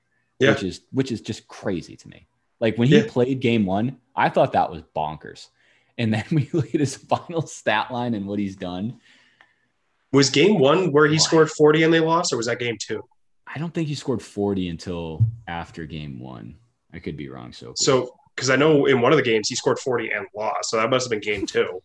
[0.44, 0.52] Yeah.
[0.52, 2.28] which is which is just crazy to me.
[2.60, 3.06] Like when he Yeah.
[3.08, 5.48] played game one, I thought that was bonkers.
[5.98, 9.00] And then we look at his final stat line and what he's done.
[10.12, 13.04] Was game one where he scored 40 and they lost, or was that game two?
[13.48, 16.56] I don't think he scored 40 until after game one.
[16.94, 17.52] I could be wrong.
[17.52, 20.70] So, So, because I know in one of the games he scored 40 and lost.
[20.70, 21.82] So that must have been game two,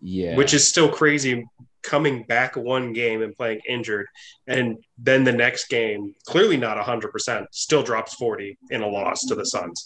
[0.00, 1.44] yeah, which is still crazy
[1.82, 4.06] coming back one game and playing injured.
[4.46, 9.34] And then the next game, clearly not 100%, still drops 40 in a loss to
[9.34, 9.82] the Suns.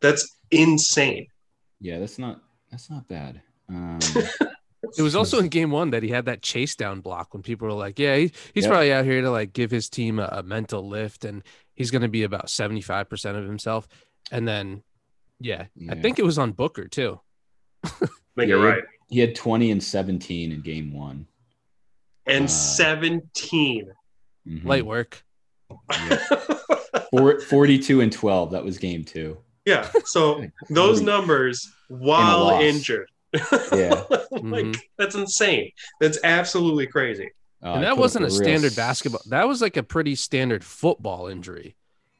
[0.00, 1.26] That's insane.
[1.80, 2.40] yeah, that's not
[2.70, 3.42] that's not bad.
[3.68, 3.98] Um,
[4.96, 7.66] It was also in game one that he had that chase down block when people
[7.68, 8.70] were like, yeah, he, he's Yep.
[8.70, 11.42] probably out here to like give his team a, a mental lift and
[11.74, 13.86] he's going to be about 75% of himself.
[14.30, 14.82] And then,
[15.40, 17.20] yeah, I think it was on Booker too.
[17.84, 18.70] I think Yeah, you're yeah.
[18.76, 18.82] right.
[19.08, 21.26] He had 20 and 17 in game one.
[22.26, 23.90] And Uh, 17.
[24.46, 24.64] Mhm.
[24.64, 25.24] Light work.
[27.10, 28.52] Four- 42 and 12.
[28.52, 29.38] That was game two.
[29.64, 29.90] yeah.
[30.04, 32.62] So those numbers while loss.
[32.62, 33.08] injured.
[33.72, 34.04] Yeah.
[34.30, 34.78] like Mhm.
[34.96, 35.70] that's insane.
[36.00, 37.30] That's absolutely crazy.
[37.62, 39.20] Uh, and that wasn't a standard s- basketball.
[39.28, 41.76] That was like a pretty standard football injury.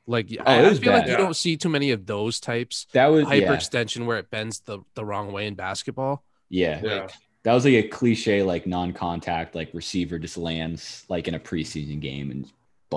[0.07, 1.19] Like Oh, I, I was feel like you Yeah.
[1.19, 2.87] don't see too many of those types.
[2.93, 6.25] That was yeah, Hyperextension where it bends the, the wrong way in basketball.
[6.49, 6.81] Yeah.
[6.83, 7.01] Yeah.
[7.03, 7.11] Like,
[7.45, 12.01] That was like a cliche, like non-contact, like receiver just lands like in a preseason
[12.01, 12.51] game and.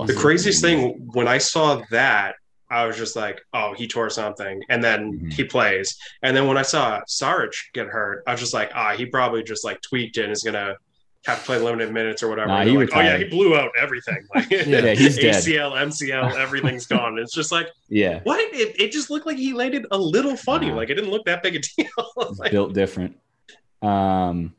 [0.08, 2.36] The craziest thing when I saw that,
[2.70, 5.34] I was just like, "Oh, he tore something," and then Mhm.
[5.34, 5.98] he plays.
[6.24, 9.44] And then when I saw Saric get hurt, I was just like, "Ah, he probably
[9.44, 10.78] just like tweaked and is gonna
[11.26, 14.26] have to play limited minutes or whatever." Nah, like, oh yeah, he blew out everything.
[14.34, 15.36] Like, Yeah, he's dead.
[15.36, 17.20] ACL, MCL, everything's gone.
[17.20, 18.40] It's just like, Yeah, what?
[18.54, 20.70] It, it just looked like he landed a little funny.
[20.70, 20.76] Nah.
[20.78, 21.90] Like it didn't look that big a deal.
[22.38, 23.18] Like, built different.
[23.82, 24.56] Um,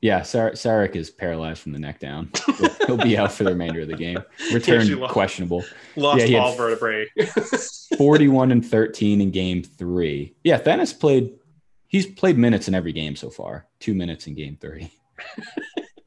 [0.00, 2.30] yeah, Sar- Saric is paralyzed from the neck down.
[2.58, 4.18] He'll, he'll be out for the remainder of the game.
[4.52, 5.12] Return lost.
[5.12, 5.64] questionable.
[5.94, 7.06] lost Yeah, all vertebrae.
[7.96, 10.34] 41 and 13 in game three.
[10.42, 11.38] Yeah, Thanos played,
[11.86, 14.90] he's played minutes in every game so far, two minutes in game 30.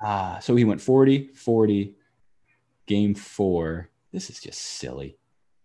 [0.01, 1.95] Ah, so he went 40, 40,
[2.85, 3.89] game four.
[4.11, 5.17] This is just silly.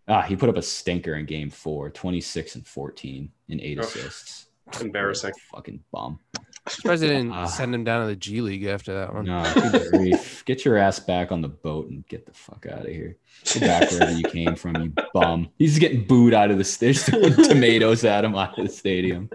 [0.08, 4.46] Ah, he put up a stinker in game four, 26 and 14 in eight assists.
[4.80, 5.32] Embarrassing.
[5.52, 6.20] Fucking bum.
[6.68, 7.46] Surprised they didn't Ah.
[7.46, 9.24] send him down to the G League after that one.
[9.24, 9.42] No,
[9.90, 10.42] grief.
[10.46, 13.16] Get your ass back on the boat and get the fuck out of here.
[13.54, 15.48] Go back wherever you came from, you bum.
[15.58, 19.30] He's getting booed out of the stage, throwing tomatoes at him out of the stadium.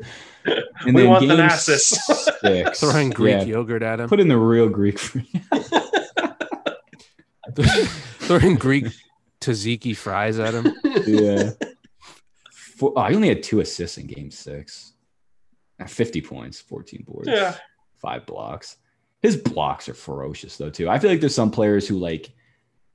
[0.45, 1.97] And We then want game Thanasis.
[2.41, 4.07] six, Throwing Greek yeah, yogurt at him.
[4.09, 4.99] Put in the real Greek.
[4.99, 5.23] For
[8.19, 8.86] Throwing Greek
[9.41, 10.73] tzatziki fries at him.
[11.07, 11.51] yeah.
[12.51, 14.93] Four, oh, he only had two assists in game six.
[15.80, 17.55] At 50 points, 14 boards, Yeah.
[18.01, 18.78] five blocks.
[19.21, 20.89] His blocks are ferocious though, too.
[20.89, 22.32] I feel like there's some players who like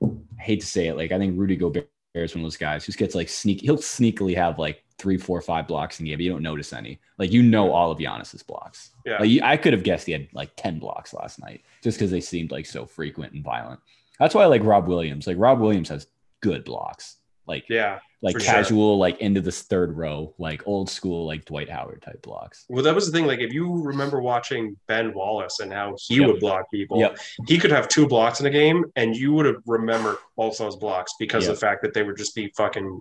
[0.03, 0.07] I
[0.41, 2.87] hate to say it, like I think Rudy Gobert is one of those guys who
[2.87, 6.23] just gets like sneak he'll sneakily have like three, four, five blocks in game, but
[6.23, 6.99] you don't notice any.
[7.17, 8.91] Like you know all of Giannis's blocks.
[9.05, 9.19] Yeah.
[9.19, 12.11] Like you- I could have guessed he had like 10 blocks last night just because
[12.11, 13.79] they seemed like so frequent and violent.
[14.19, 15.27] That's why I like Rob Williams.
[15.27, 16.07] Like Rob Williams has
[16.41, 17.17] good blocks.
[17.51, 17.99] Like Yeah.
[18.21, 18.53] like for sure.
[18.53, 22.65] casual, like into this third row, like old school, like Dwight Howard type blocks.
[22.69, 23.25] Well, that was the thing.
[23.27, 26.27] Like, if you remember watching Ben Wallace and how he Yep.
[26.27, 27.17] would block people, Yep.
[27.47, 30.77] he could have two blocks in a game, and you would have remembered both those
[30.77, 31.51] blocks because Yep.
[31.51, 32.99] of the fact that they would just be fucking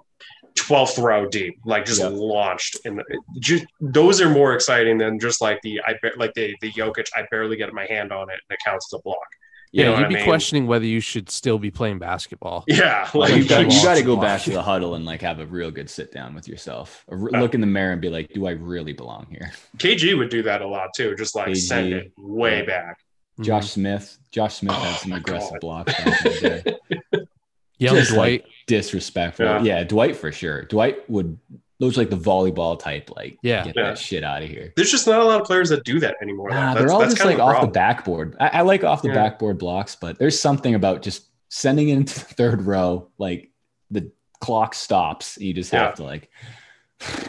[0.57, 2.77] twelfth row deep, like just launched.
[2.85, 3.01] and
[3.39, 7.07] just, those are more exciting than just like the I like the the Jokic.
[7.17, 9.29] I barely get my hand on it, and it counts as a block.
[9.73, 10.25] You Yeah, know you'd I be mean?
[10.25, 12.65] questioning whether you should still be playing basketball.
[12.67, 15.23] Yeah, Like, like you got, you got to go back to the huddle and like
[15.23, 17.05] have a real good sit down with yourself.
[17.09, 17.39] A re- Yeah.
[17.39, 20.29] Uh, look in the mirror and be like, "Do I really belong here?" KG would
[20.31, 21.15] do that a lot too.
[21.17, 22.65] Just like KG, send it way yeah.
[22.65, 22.99] back.
[23.41, 23.81] Josh mm-hmm.
[23.81, 25.61] Smith, Josh Smith had Oh some aggressive God.
[25.61, 26.79] blocks back in the
[27.13, 27.25] day.
[27.79, 28.43] Young Just Dwight.
[28.43, 29.47] like disrespectful.
[29.47, 29.63] Yeah.
[29.63, 29.85] Yeah.
[29.85, 30.65] Dwight for sure.
[30.65, 31.39] Dwight would
[31.81, 33.65] those like the volleyball type, like Yeah.
[33.65, 33.83] get Yeah.
[33.87, 34.73] that shit out of here.
[34.77, 36.51] There's just not a lot of players that do that anymore.
[36.51, 38.37] Nah, that's they're all that's just like of off the the backboard.
[38.39, 39.15] I, I like off the Yeah.
[39.15, 43.51] backboard blocks, but there's something about just sending it into the third row, like
[43.91, 45.37] the clock stops.
[45.41, 45.95] You just have Yeah.
[45.97, 46.31] to like,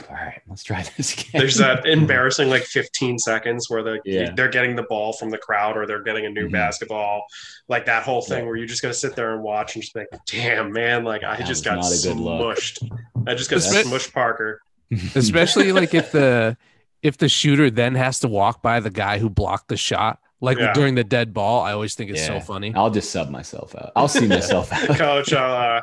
[0.09, 1.41] all right, let's try this again.
[1.41, 4.31] There's that embarrassing like 15 seconds where they're, Yeah.
[4.35, 6.51] they're getting the ball from the crowd or they're getting a new Mhm.
[6.51, 7.23] basketball.
[7.69, 8.45] Like that whole thing Yeah.
[8.47, 11.03] where you just got to sit there and watch and just be like, damn, man,
[11.03, 12.57] like I That just got not a good look.
[12.57, 12.89] smushed.
[13.27, 14.61] I just got Espe- smushed Parker.
[15.15, 16.57] especially like if the
[17.01, 20.57] if the shooter then has to walk by the guy who blocked the shot like
[20.57, 20.73] Yeah.
[20.73, 23.91] during the dead ball i always think it's so funny I'll just sub myself out.
[23.95, 24.97] I'll see myself out.
[24.97, 25.81] Coach, I'll, uh,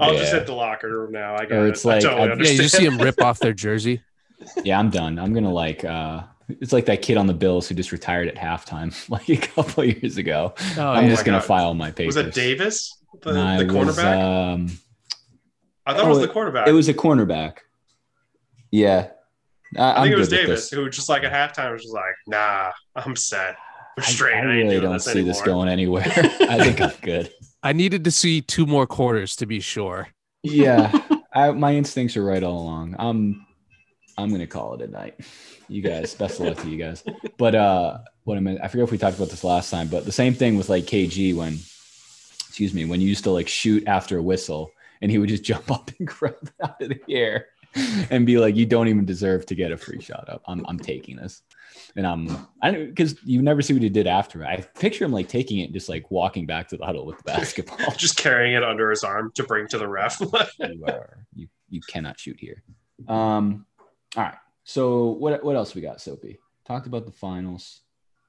[0.00, 1.34] I'll just hit the locker room now.
[1.34, 1.70] I got Or it.
[1.70, 4.02] it's I like, totally I- yeah you just see him rip off their jersey
[4.64, 5.18] yeah, I'm done.
[5.18, 8.36] I'm gonna like uh it's like that kid on the Bills who just retired at
[8.36, 10.54] halftime like a couple years ago.
[10.78, 11.10] Oh, I'm yeah.
[11.10, 11.46] just my gonna God.
[11.46, 12.16] file my papers.
[12.16, 14.54] Was it Davis, the, Nah, the it was, cornerback?
[14.54, 14.78] um,
[15.86, 16.68] I thought it was oh, the quarterback.
[16.68, 17.58] it was a cornerback.
[18.70, 19.08] Yeah.
[19.76, 22.14] I, I think I'm it was Davis who just like at halftime was just like,
[22.26, 23.56] "Nah, I'm set.
[23.98, 24.32] I'm I.
[24.32, 26.04] I I, really doing don't this see anymore." this going anywhere.
[26.48, 27.32] I think I'm good.
[27.62, 30.08] I needed to see two more quarters to be sure.
[30.42, 30.98] Yeah,
[31.34, 32.96] I, my instincts are right all along.
[32.98, 33.46] I'm,
[34.16, 35.20] I'm gonna call it a night.
[35.68, 37.04] You guys, best of luck to you guys.
[37.36, 40.04] But uh, what I mean, I forget if we talked about this last time, but
[40.04, 41.54] the same thing with like KG when,
[42.48, 45.44] excuse me, when you used to like shoot after a whistle and he would just
[45.44, 47.46] jump up and grab it out of the air
[48.10, 50.42] and be like, "You don't even deserve to get a free shot up.
[50.46, 51.42] I'm, I'm taking this."
[51.96, 54.44] And I'm, I don't because you never see what he did after.
[54.46, 57.18] I picture him like taking it, and just like walking back to the huddle with
[57.18, 57.78] the basketball.
[57.96, 60.20] just carrying it under his arm to bring to the ref.
[60.58, 62.62] you are you you cannot shoot here.
[63.08, 63.66] Um,
[64.16, 64.34] all right.
[64.64, 66.38] So what what else we got, Sopee?
[66.66, 67.80] Talked about the finals.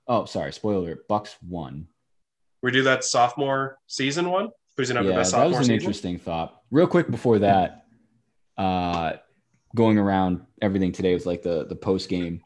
[0.08, 1.00] Oh, sorry, spoiler.
[1.08, 1.88] Bucks won.
[2.64, 4.50] we do that sophomore season one.
[4.78, 5.76] Who's gonna have the Yeah, best that was an season?
[5.76, 6.62] interesting thought.
[6.72, 7.86] Real quick before that,
[8.58, 9.14] uh,
[9.76, 12.42] going around everything today was like the the post game.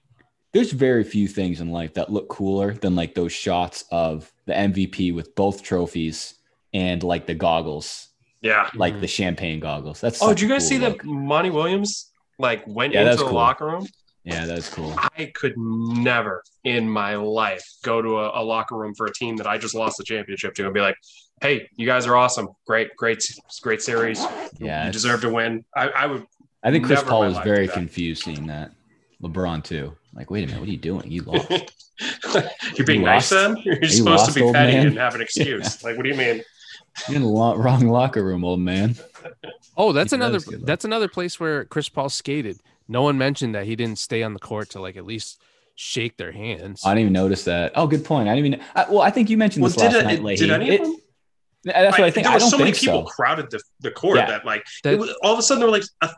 [0.56, 4.54] There's very few things in life that look cooler than like those shots of the
[4.54, 6.36] MVP with both trophies
[6.74, 8.08] and like the goggles,
[8.42, 8.70] Yeah.
[8.74, 10.00] like the champagne goggles.
[10.00, 11.02] That's Oh, did you guys cool see look.
[11.02, 13.34] that Monty Williams like went Yeah, into the cool.
[13.34, 13.86] locker room?
[14.24, 14.96] Yeah, that's cool.
[14.98, 19.36] I could never in my life go to a, a locker room for a team
[19.36, 20.96] that I just lost the championship to and be like,
[21.42, 23.22] "Hey, you guys are awesome, great, great,
[23.62, 24.24] great series.
[24.58, 26.26] Yeah, you deserve to win." I, I would.
[26.64, 28.72] I think Chris Paul was very confused seeing that.
[29.22, 29.96] LeBron too.
[30.16, 31.12] Like, wait a minute, what are you doing?
[31.12, 31.52] You lost.
[32.78, 33.56] You're being You nice lost?
[33.56, 33.58] then.
[33.64, 34.88] You're you supposed lost, to be old petty man?
[34.88, 35.84] and have an excuse.
[35.84, 36.42] Like, what do you mean?
[37.08, 38.96] You're in the lo- wrong locker room, old man.
[39.76, 40.66] Oh, that's Yeah, that another was good, though.
[40.66, 42.60] that's another place where Chris Paul skated.
[42.88, 45.42] No one mentioned that he didn't stay on the court to like at least
[45.76, 46.84] shake their hands.
[46.86, 47.74] I didn't even notice that.
[47.76, 48.30] Oh, good point.
[48.30, 48.62] I didn't even.
[48.76, 50.54] I, well, I think you mentioned Well, this did, last it, night, did, Lahey.
[50.54, 50.96] any It- of them?
[51.66, 52.28] that's what I think.
[52.28, 53.12] There I don't so many people so.
[53.12, 54.28] crowded the, the court Yeah.
[54.28, 56.10] that like That- it was, all of a sudden there were like a,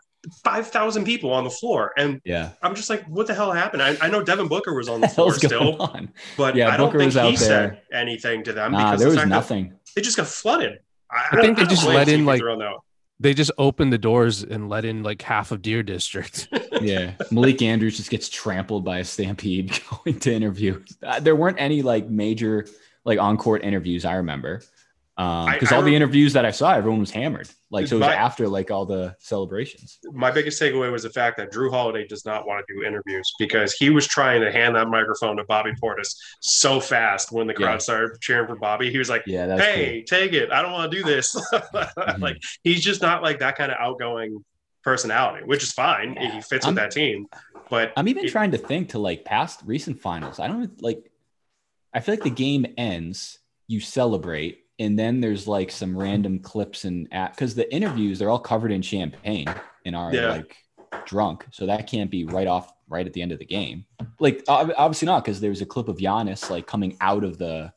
[0.44, 3.82] five thousand people on the floor, and Yeah, I'm just like, what the hell happened?
[3.84, 6.12] I, I know Devin Booker was on the the floor still, on?
[6.38, 9.08] but Yeah, I don't Booker think he out said anything to them Nah, because there
[9.10, 9.74] was fact that nothing.
[9.96, 10.80] they just got flooded.
[11.12, 12.80] I, I don't- think they just let in, like- on that one.
[13.20, 16.48] They just opened the doors and let in like half of Deer District.
[16.80, 20.96] Yeah, Malika Andrews just gets trampled by a stampede going to interviews.
[21.02, 22.68] Uh, there weren't any like major
[23.04, 24.06] like on court interviews.
[24.06, 24.77] I remember I-
[25.18, 27.50] because I all the interviews that I saw, everyone was hammered.
[27.72, 29.98] Like so, it was My- after like all the celebrations.
[30.14, 33.28] my biggest takeaway was the fact that Jrue Holiday does not want to do interviews
[33.40, 37.54] because he was trying to hand that microphone to Bobby Portis so fast when the
[37.56, 37.78] crowd Yeah.
[37.80, 38.92] started cheering for Bobby.
[38.92, 40.52] He was like, Yeah, "Hey, take it!
[40.52, 41.36] I don't want to do this."
[41.74, 42.22] Mm-hmm.
[42.22, 44.44] Like he's just not like that kind of outgoing
[44.84, 46.14] personality, which is fine.
[46.14, 46.32] Yeah.
[46.36, 47.26] He fits I'm- with that team.
[47.70, 50.40] But I'm even it- trying to think to like past recent finals.
[50.40, 51.12] I don't like.
[51.94, 56.86] I feel like the game ends, you celebrate, and then there's like some random clips
[56.86, 59.48] and because the interviews they're all covered in champagne
[59.86, 60.30] and are Yeah.
[60.32, 60.56] like
[61.06, 63.86] drunk, so that can't be right off right at the end of the game.
[64.20, 67.72] Like obviously not because there was a clip of Giannis like coming out of the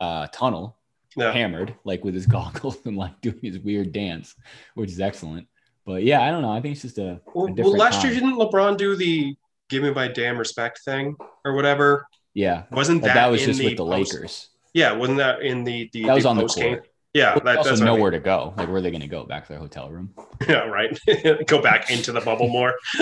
[0.00, 0.76] uh, tunnel
[1.16, 1.32] yeah.
[1.32, 4.34] hammered like with his goggles and like doing his weird dance,
[4.74, 5.46] which is excellent.
[5.86, 6.50] But yeah, I don't know.
[6.52, 8.10] I think it's just a, a Well, well, last time.
[8.12, 9.34] year didn't LeBron do the
[9.70, 12.06] "Give me my damn respect" thing or whatever?
[12.34, 12.64] yeah.
[12.70, 14.48] Wasn't that, that was just with the post- Lakers.
[14.74, 16.80] Yeah, wasn't that in the the, That was on the game?
[17.14, 17.98] Yeah, that, also that's what I mean.
[17.98, 18.52] nowhere to go.
[18.56, 19.24] Like, where are they going to go?
[19.24, 20.14] Back to their hotel room?
[20.48, 20.96] Yeah, right.
[21.46, 22.74] go back into the bubble more.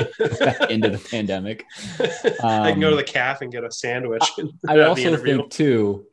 [0.71, 1.65] Into the pandemic.
[2.43, 4.23] I can go to Um, the calf and get a sandwich.
[4.67, 6.07] I the also think too.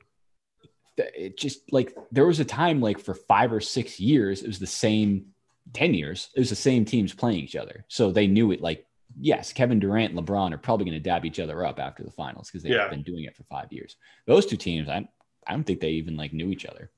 [0.98, 4.48] that It just like there was a time like for five or six years, it
[4.48, 5.28] was the same.
[5.72, 8.60] Ten years, it was the same teams playing each other, so they knew it.
[8.60, 8.86] Like,
[9.18, 12.12] yes, Kevin Durant and LeBron are probably going to dab each other up after the
[12.12, 12.90] finals because they've Yeah.
[12.90, 13.96] been doing it for five years.
[14.28, 15.08] Those two teams, I
[15.48, 16.92] I don't think they even like knew each other.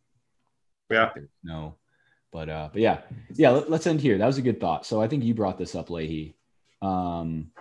[0.90, 1.10] Yeah.
[1.44, 1.76] No,
[2.32, 3.00] but uh, but yeah,
[3.34, 3.50] yeah.
[3.52, 4.18] Let, us end here.
[4.18, 4.86] That was a good thought.
[4.86, 6.34] So I think you brought this up, Lahey.
[6.82, 7.52] Um,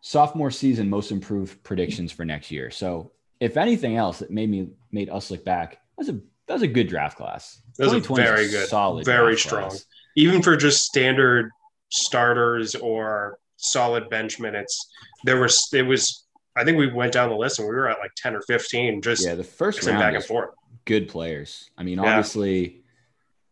[0.00, 2.70] sophomore season most improved predictions for next year.
[2.70, 5.72] So if anything else, it made me made us look back.
[5.72, 7.60] That was a that was a good draft class.
[7.76, 9.70] That was a very good, solid, very strong.
[9.70, 9.84] class.
[10.16, 11.50] Even for just standard
[11.90, 14.90] starters or solid bench minutes,
[15.24, 16.24] there was it was.
[16.58, 19.00] I think we went down the list and we were at like ten or fifteen,
[19.00, 20.50] just Yeah, the first mixing round back and forth.
[20.84, 21.70] good players.
[21.78, 22.10] I mean, Yeah.
[22.16, 22.82] obviously,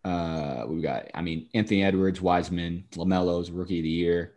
[0.04, 1.11] uh, we got.
[1.14, 4.32] I mean, Anthony Edwards, Wiseman, Lamelo's rookie of the year.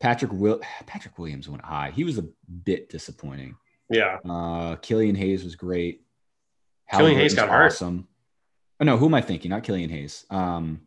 [0.00, 1.90] Patrick Will Patrick Williams went high.
[1.90, 2.26] He was a
[2.64, 3.56] bit disappointing.
[3.90, 6.02] Yeah, Uh, Killian Hayes was great.
[6.90, 7.66] Killian Hayes Halliburton's got hurt.
[7.72, 8.08] Awesome.
[8.80, 9.50] Oh no, who am I thinking?
[9.50, 10.26] Not Killian Hayes.
[10.30, 10.82] Um,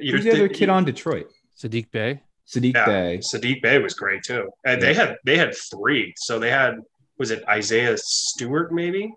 [0.00, 1.30] you who's the other kid on Detroit?
[1.58, 2.20] Sadiq Bey.
[2.48, 3.18] Sadiq Yeah, Bey.
[3.18, 6.12] Sadiq Bey was great too, and they had they had three.
[6.16, 6.74] So they had
[7.18, 9.14] was it Isaiah Stewart maybe,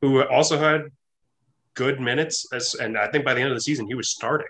[0.00, 0.82] who also had
[1.74, 4.46] good minutes as, and I think by the end of the season he was starting.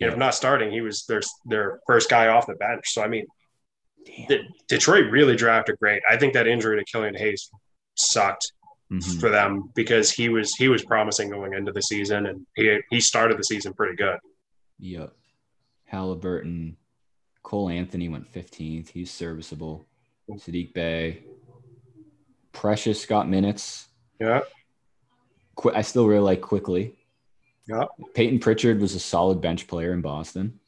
[0.00, 2.84] And if not starting, he was their their first guy off the bench.
[2.86, 3.24] So I mean,
[4.28, 6.02] De- Detroit really drafted great.
[6.08, 7.50] I think that injury to Killian Hayes
[7.94, 8.52] sucked
[8.92, 9.18] Mhm.
[9.20, 13.00] for them because he was he was promising going into the season, and he he
[13.00, 14.18] started the season pretty good.
[14.78, 15.12] Yep.
[15.86, 16.76] Halliburton.
[17.46, 18.88] Cole Anthony went 15th.
[18.88, 19.86] He's serviceable.
[20.28, 21.22] Sadiq Bey.
[22.50, 23.86] Precious got minutes.
[24.18, 24.40] Yeah,
[25.54, 26.96] Qu- I still really like quickly.
[27.68, 27.84] Yeah.
[28.14, 30.58] Payton Pritchard was a solid bench player in Boston.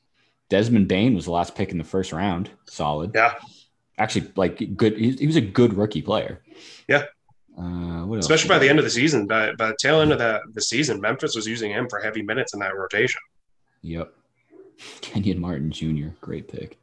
[0.51, 2.49] Desmond Bane was the last pick in the first round.
[2.69, 3.11] Solid.
[3.13, 3.35] yeah.
[3.99, 4.97] Actually, like good.
[4.97, 6.45] He, he was a good rookie player.
[6.87, 7.07] Yeah.
[7.59, 8.25] Uh, what else?
[8.27, 10.63] Especially by the end of the season, by, by the tail end of the, the
[10.63, 13.21] season, Memphis was using him for heavy minutes in that rotation.
[13.83, 14.15] Yep.
[15.01, 16.09] Kenyon Martin Jr.
[16.21, 16.79] Great pick.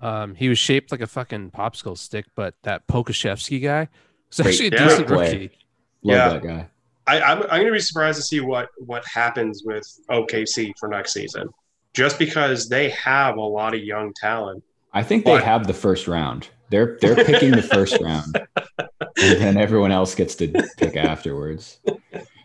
[0.00, 3.88] Um, he was shaped like a fucking popsicle stick, but that Pokusevski guy
[4.28, 4.88] was Great- actually a yeah.
[4.88, 5.32] decent Great play.
[5.32, 5.58] rookie.
[6.02, 6.28] Love Yeah.
[6.30, 6.66] that guy.
[7.06, 10.88] I, I'm, I'm going to be surprised to see what what happens with OKC for
[10.88, 11.48] next season,
[11.92, 14.62] just because they have a lot of young talent.
[14.92, 16.48] I think they have the first round.
[16.70, 18.38] They're they're picking the first round,
[18.78, 21.80] and then everyone else gets to pick afterwards.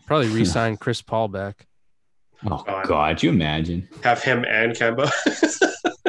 [0.07, 1.67] Probably re-signed Chris Paul back.
[2.45, 2.87] Oh God.
[2.87, 3.87] God, you imagine?
[4.03, 5.11] Have him and Kemba.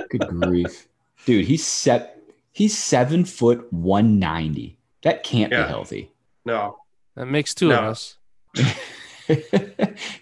[0.10, 0.86] Good grief,
[1.24, 1.44] dude.
[1.46, 2.18] He's set.
[2.52, 4.78] He's seven foot one ninety.
[5.02, 5.64] That can't Yeah.
[5.64, 6.10] be healthy.
[6.44, 6.76] no,
[7.14, 8.16] That makes two of us.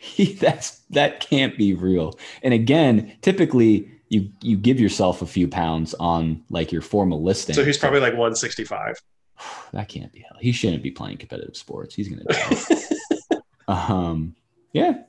[0.01, 2.19] he, that's that can't be real.
[2.43, 7.55] And again, typically you you give yourself a few pounds on like your formal listing.
[7.55, 9.01] so he's probably like 165.
[9.73, 10.39] that can't be hell.
[10.41, 11.95] He shouldn't be playing competitive sports.
[11.95, 13.37] He's gonna die.
[13.69, 14.35] um
[14.73, 15.03] yeah.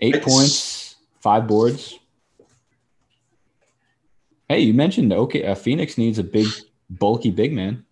[0.00, 1.98] Eight It's- points, five boards.
[4.48, 6.46] Hey, you mentioned okay, uh, Phoenix needs a big,
[6.90, 7.84] bulky big man.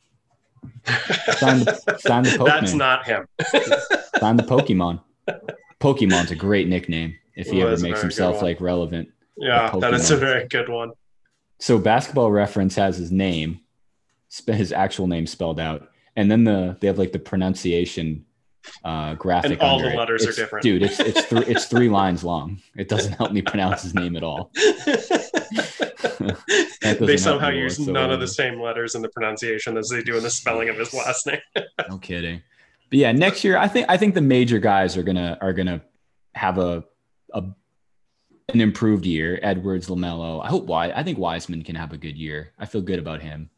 [1.39, 3.27] Sign the, sign the That's not him.
[4.19, 5.01] sign the Pokemon.
[5.81, 9.09] Pokemon's a great nickname if he Well, ever makes himself like relevant.
[9.37, 10.93] Yeah, that is a very good one.
[11.59, 13.61] So Basketball Reference has his name,
[14.47, 18.27] his actual name spelled out, and then the they have like the pronunciation
[18.85, 19.53] uh, graphic.
[19.53, 19.97] And all the it.
[19.97, 20.63] letters are different.
[20.63, 20.83] dude.
[20.83, 22.61] It's it's three it's three lines long.
[22.77, 24.51] It doesn't help me pronounce his name at all.
[26.83, 27.93] They somehow use whatsoever.
[27.93, 30.77] none of the same letters in the pronunciation as they do in the spelling of
[30.77, 31.41] his last name.
[31.89, 32.43] No kidding.
[32.91, 35.81] But yeah, next year I think I think the major guys are gonna are gonna
[36.35, 36.85] have a
[37.33, 37.45] a
[38.49, 39.39] an improved year.
[39.43, 40.45] Edwards, Lamelo.
[40.45, 42.53] I hope why I think Wiseman can have a good year.
[42.59, 43.51] I feel good about him.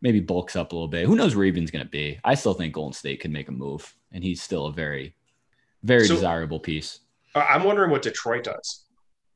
[0.00, 2.18] Maybe bulks up a little bit, who knows where Even's gonna be?
[2.24, 5.14] I still think Golden State could make a move, and he's still a very
[5.82, 7.00] very So- desirable piece.
[7.34, 8.84] I- I'm wondering what Detroit does.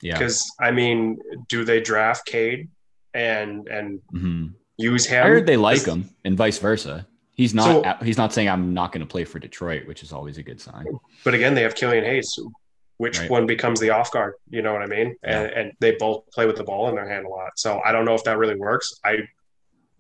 [0.00, 0.14] Yeah.
[0.18, 2.68] Because I mean, do they draft Cade
[3.14, 4.46] and and hmm
[4.76, 5.24] use him?
[5.24, 7.06] I heard they like him, and vice versa.
[7.34, 7.84] He's not.
[7.98, 10.42] So- he's not saying I'm not going to play for Detroit, which is always a
[10.42, 10.84] good sign.
[11.24, 12.38] But again, they have Killian Hayes.
[12.98, 13.30] Which Right.
[13.30, 14.34] one becomes the off guard?
[14.50, 15.16] You know what I mean?
[15.24, 17.52] And, and they both play with the ball in their hand a lot.
[17.56, 18.92] So I don't know if that really works.
[19.04, 19.16] I,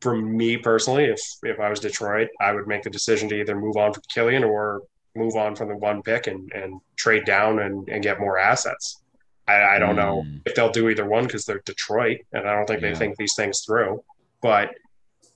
[0.02, 3.54] for me personally, if if I was Detroit, I would make the decision to either
[3.58, 4.82] move on from Killian or
[5.14, 9.02] move on from the one pick and, and trade down and, and get more assets.
[9.46, 10.40] I, I don't know Mm.
[10.46, 12.90] if they'll do either one because they're Detroit, and I don't think Yeah.
[12.92, 14.02] they think these things through.
[14.40, 14.70] But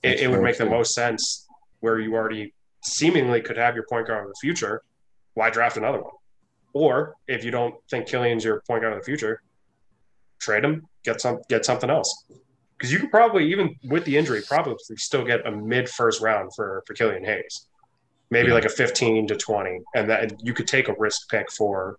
[0.03, 1.47] it, it would make the most sense
[1.79, 2.53] where you already
[2.83, 4.81] seemingly could have your point guard of the future.
[5.35, 6.13] Why draft another one?
[6.73, 9.41] Or if you don't think Killian's your point guard of the future,
[10.39, 12.25] trade him, get some, get something else.
[12.77, 16.53] Because you could probably, even with the injury, probably still get a mid first round
[16.55, 17.67] for for Killian Hayes,
[18.29, 18.53] maybe Yeah.
[18.53, 21.97] like a fifteen to twenty, and that you could take a risk pick for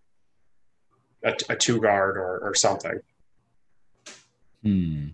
[1.24, 3.00] a, a two guard or, or something.
[4.62, 5.06] Hmm.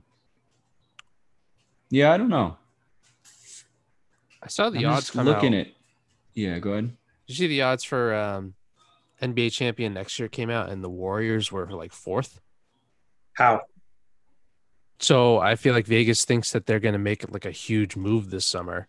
[1.91, 2.57] Yeah, I don't know.
[4.43, 5.61] I saw the I'm odds just come looking out.
[5.63, 5.69] at.
[6.35, 6.89] Yeah, go ahead.
[6.89, 6.95] Did
[7.29, 8.55] you see the odds for um,
[9.23, 12.41] NBA champion next year came out, and the Warriors were like fourth.
[13.35, 13.63] How?
[14.99, 18.31] So I feel like Vegas thinks that they're going to make like a huge move
[18.31, 18.87] this summer,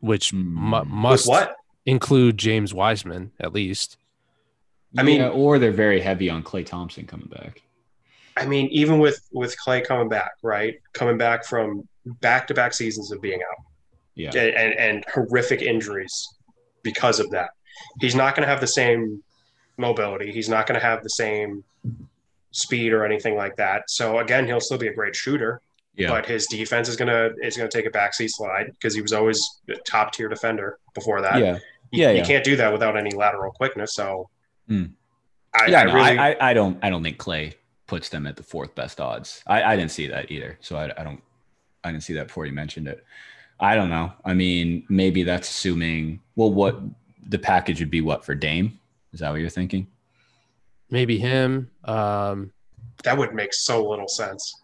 [0.00, 0.88] which mu- Hmm.
[0.88, 1.56] must what?
[1.86, 3.98] include James Wiseman at least.
[4.96, 7.62] I mean- Yeah, or they're very heavy on Klay Thompson coming back.
[8.36, 10.80] I mean, even with with Klay coming back, right?
[10.92, 11.86] Coming back from
[12.20, 13.64] back to back seasons of being out
[14.16, 16.28] Yeah, and, and, and horrific injuries
[16.82, 17.50] because of that.
[18.00, 19.22] He's not going to have the same
[19.76, 20.32] mobility.
[20.32, 21.62] He's not going to have the same
[22.54, 23.90] speed or anything like that.
[23.90, 25.60] So again, he'll still be a great shooter,
[25.96, 29.12] yeah, but his defense is gonna is gonna take a backseat slide because he was
[29.12, 31.38] always a top tier defender before that.
[31.38, 31.54] yeah,
[31.90, 32.24] You, Yeah, you yeah.
[32.24, 33.94] can't do that without any lateral quickness.
[33.94, 34.30] So
[34.68, 34.84] Hmm.
[35.54, 35.80] I, yeah.
[35.80, 37.52] I no, really I, I, I don't, I don't think Klay
[37.86, 39.42] puts them at the fourth best odds.
[39.46, 41.22] I, I didn't see that either, so I, I don't
[41.84, 43.04] I didn't see that before you mentioned it.
[43.60, 44.12] I don't know.
[44.24, 46.20] I mean, maybe that's assuming.
[46.34, 46.80] Well, what
[47.28, 48.00] the package would be?
[48.00, 48.80] What for Dame?
[49.12, 49.86] Is that what you're thinking?
[50.94, 51.70] Maybe him.
[51.82, 52.52] Um,
[53.02, 54.54] That would make so little sense.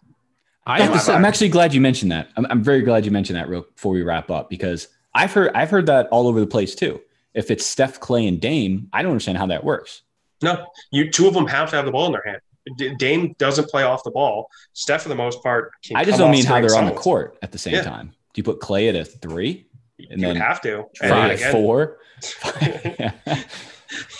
[0.65, 2.29] I I have to I'm- say, I'm actually glad you mentioned that.
[2.37, 5.51] I'm, I'm very glad you mentioned that real before we wrap up because I've heard
[5.53, 7.01] I've heard that all over the place too.
[7.33, 10.03] If it's Steph, Klay, and Dame, I don't understand how that works.
[10.41, 12.39] No, you two of them have to have the ball in their hand.
[12.77, 14.47] D- Dame doesn't play off the ball.
[14.71, 17.37] Steph, for the most part, can I just don't mean how they're on the court
[17.41, 17.81] at the same Yeah.
[17.83, 18.07] time.
[18.33, 19.67] Do you put Klay at a three?
[19.97, 20.85] You And would then have to.
[21.01, 21.97] Klay And at again, four?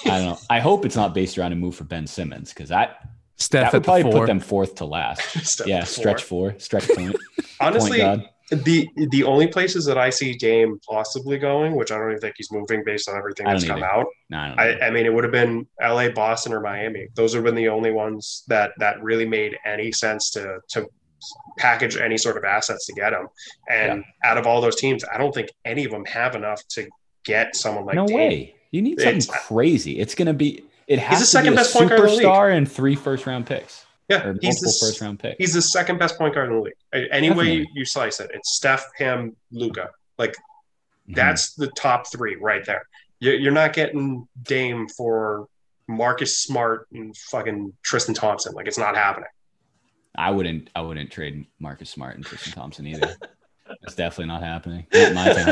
[0.05, 0.37] I don't know.
[0.49, 3.77] I hope it's not based around a move for Ben Simmons because that Steph that
[3.77, 4.11] would probably four.
[4.11, 5.21] put them fourth to last.
[5.45, 5.93] Steph yeah, at four.
[5.93, 7.15] stretch four, stretch point.
[7.59, 8.63] Honestly, point guard.
[8.65, 12.35] the the only places that I see Dame possibly going, which I don't even think
[12.37, 13.93] he's moving based on everything that's don't come either.
[13.93, 14.07] out.
[14.29, 14.53] No, I.
[14.57, 17.07] I, I mean, it would have been L.A., Boston, or Miami.
[17.15, 20.87] Those have been the only ones that that really made any sense to to
[21.57, 23.27] package any sort of assets to get him.
[23.69, 26.87] And out of all those teams, I don't think any of them have enough to
[27.23, 28.17] get someone like no Dame.
[28.17, 28.55] way.
[28.71, 29.99] You need something It's- crazy.
[29.99, 30.63] It's gonna be.
[30.87, 32.25] It has the to second be a best point guard in the league.
[32.25, 35.37] superstar and three first round picks Yeah, he's the, first round picks.
[35.37, 37.07] he's the second best point guard in the league.
[37.11, 39.89] Any way you, you slice it, it's Steph, him, Luka.
[40.17, 40.35] Like
[41.09, 41.15] Mhm.
[41.15, 42.87] that's the top three right there.
[43.19, 45.47] You're not getting Dame for
[45.87, 48.53] Marcus Smart and fucking Tristan Thompson.
[48.53, 49.29] Like it's not happening.
[50.15, 50.69] I wouldn't.
[50.75, 53.15] I wouldn't trade Marcus Smart and Tristan Thompson either.
[53.81, 54.87] That's definitely not happening.
[54.93, 55.47] Not my town.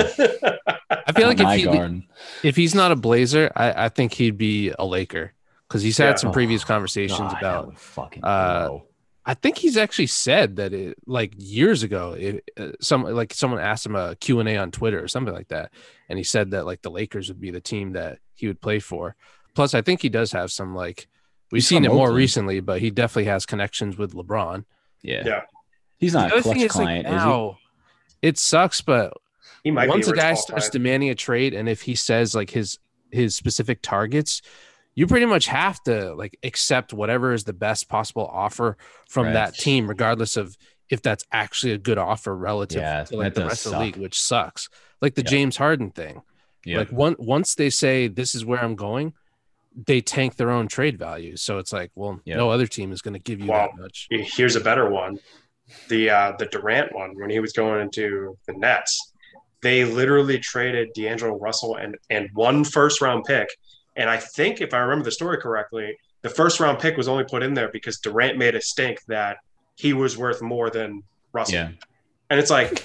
[1.07, 2.07] I feel like my if, he, garden.
[2.43, 5.34] if he's not a Blazer, I, I think he'd be a Laker
[5.67, 6.15] because he's had Yeah.
[6.15, 7.65] some previous conversations God, about.
[7.67, 8.80] would fucking uh.
[9.26, 12.13] I think he's actually said that it like years ago.
[12.13, 15.34] It, uh, some like someone asked him a Q and A on Twitter or something
[15.34, 15.72] like that,
[16.07, 18.80] and he said that like the Lakers would be the team that he would play
[18.80, 19.15] for.
[19.53, 21.07] Plus, I think he does have some like
[21.51, 22.15] we've He's seen it more Oakland.
[22.17, 24.65] recently, but he definitely has connections with LeBron.
[25.03, 25.24] Yeah.
[25.26, 25.41] Yeah.
[25.99, 27.57] He's not a other thing clutch is, like, client, is he?
[28.24, 29.13] Now, it sucks, but
[29.63, 30.72] He might once be a guy starts client.
[30.74, 32.78] demanding a trade and if he says like his
[33.11, 34.41] his specific targets
[34.95, 38.78] you pretty much have to like accept whatever is the best possible offer
[39.09, 39.34] from Right.
[39.34, 40.55] that team regardless of
[40.89, 43.80] if that's actually a good offer relative Yeah, to like the does rest of the
[43.80, 44.70] league which sucks
[45.01, 45.30] like the Yeah.
[45.30, 46.22] james harden thing
[46.65, 46.80] Yeah.
[46.80, 49.13] like one, once they say this is where i'm going
[49.88, 52.36] they tank their own trade value so it's like well Yeah.
[52.38, 53.72] no other team is going to give you Wow.
[53.76, 55.20] that much Here's a better one.
[55.88, 59.13] The uh, the Durant one when he was going into the Nets,
[59.61, 63.47] they literally traded D'Angelo Russell and and one first round pick.
[63.95, 67.24] And I think if I remember the story correctly, the first round pick was only
[67.26, 69.38] put in there because Durant made a stink that
[69.76, 71.03] he was worth more than
[71.34, 71.55] Russell.
[71.55, 71.70] yeah.
[72.30, 72.80] And it's like, Yeah,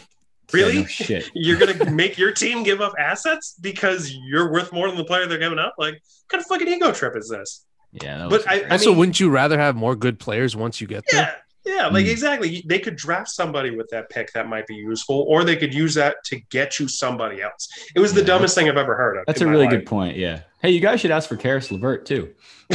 [0.53, 0.74] really?
[0.80, 1.30] no shit.
[1.35, 5.26] You're gonna make your team give up assets because you're worth more than the player
[5.26, 5.74] they're giving up?
[5.78, 7.64] Like, what kind of fucking ego trip is this?
[7.93, 8.18] Yeah.
[8.18, 8.70] That But was I- crazy.
[8.70, 11.37] also mean- wouldn't you rather have more good players once you get there
[11.67, 12.11] Yeah, yeah, like Mm.
[12.11, 12.62] exactly.
[12.67, 15.95] They could draft somebody with that pick that might be useful, or they could use
[15.95, 17.69] that to get you somebody else.
[17.95, 19.25] It was the dumbest thing I've ever heard of.
[19.27, 19.71] That's a really life.
[19.71, 20.17] good point.
[20.17, 20.41] Yeah.
[20.61, 22.35] Hey, you guys should ask for Caris LeVert too.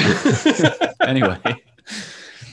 [1.02, 1.38] Anyway,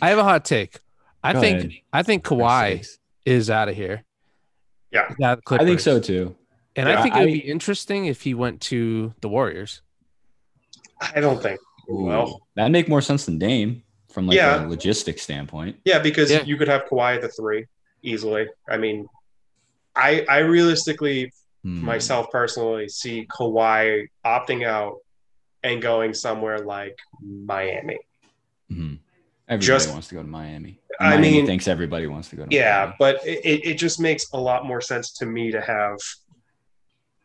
[0.00, 0.78] I have a hot take.
[1.22, 1.72] I Go think ahead.
[1.92, 2.86] I think Kawhi
[3.24, 4.04] is out of here.
[4.92, 5.12] Yeah.
[5.18, 6.36] That I think so too.
[6.76, 9.82] And Yeah, I think it would be interesting if he went to the Warriors.
[11.00, 11.58] I don't think.
[11.88, 13.82] Well, that'd make more sense than Dame
[14.16, 14.64] from like Yeah.
[14.64, 15.76] a logistics standpoint.
[15.84, 16.42] yeah, because Yeah.
[16.42, 17.66] you could have Kawhi at the three
[18.02, 18.46] easily.
[18.66, 19.06] I mean,
[19.94, 21.84] I I realistically Hmm.
[21.84, 25.00] myself personally see Kawhi opting out
[25.62, 27.98] and going somewhere like Miami.
[28.72, 29.00] Mhm.
[29.48, 30.80] Everybody Just- wants to go to Miami.
[30.98, 32.94] I Miami mean- thinks everybody wants to go to Yeah, Miami.
[32.98, 35.98] but it, it it just makes a lot more sense to me to have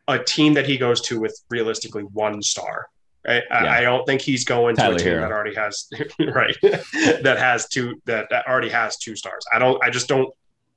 [0.09, 2.89] a team that he goes to with realistically one star.
[3.27, 3.71] I, Yeah.
[3.71, 5.21] I don't think he's going to a team Hero.
[5.21, 5.87] that already has
[6.19, 9.45] right that has two that, that already has two stars.
[9.53, 9.81] I don't.
[9.83, 10.33] I just don't.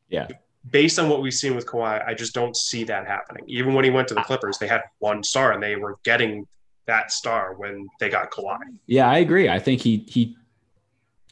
[0.09, 0.29] Yeah.
[0.71, 3.45] Based on what we've seen with Kawhi, I just don't see that happening.
[3.49, 6.47] Even when he went to the Clippers, they had one star and they were getting
[6.87, 8.59] that star when they got Kawhi.
[8.87, 9.49] Yeah, I agree.
[9.49, 10.37] I think he he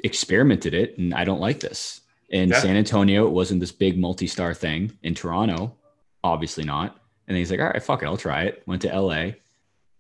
[0.05, 2.01] experimented it, and I don't like this.
[2.31, 2.61] In Yeah.
[2.61, 4.97] San Antonio, it wasn't this big multi-star thing.
[5.03, 5.75] In Toronto,
[6.25, 6.93] obviously not.
[7.29, 9.33] And then he's like, "All right, fuck it, I'll try it." Went to LA,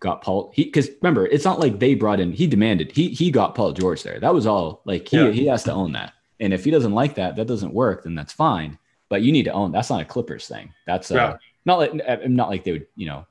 [0.02, 0.50] got Paul.
[0.54, 2.32] He because remember, it's not like they brought in.
[2.32, 2.92] He demanded.
[2.92, 4.18] He he got Paul George there.
[4.20, 4.82] That was all.
[4.84, 5.30] Like he Yeah.
[5.30, 6.12] he has to own that.
[6.40, 8.02] And if he doesn't like that, that doesn't work.
[8.02, 8.78] Then that's fine.
[9.08, 9.70] But you need to own.
[9.72, 10.74] That's not a Clippers thing.
[10.86, 11.36] That's uh, Yeah.
[11.64, 13.24] not like uh, not like they would you know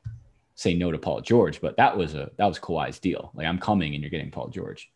[0.55, 3.31] say no to Paul George, but that was a that was Kawhi's deal.
[3.35, 4.89] Like I'm coming and you're getting Paul George.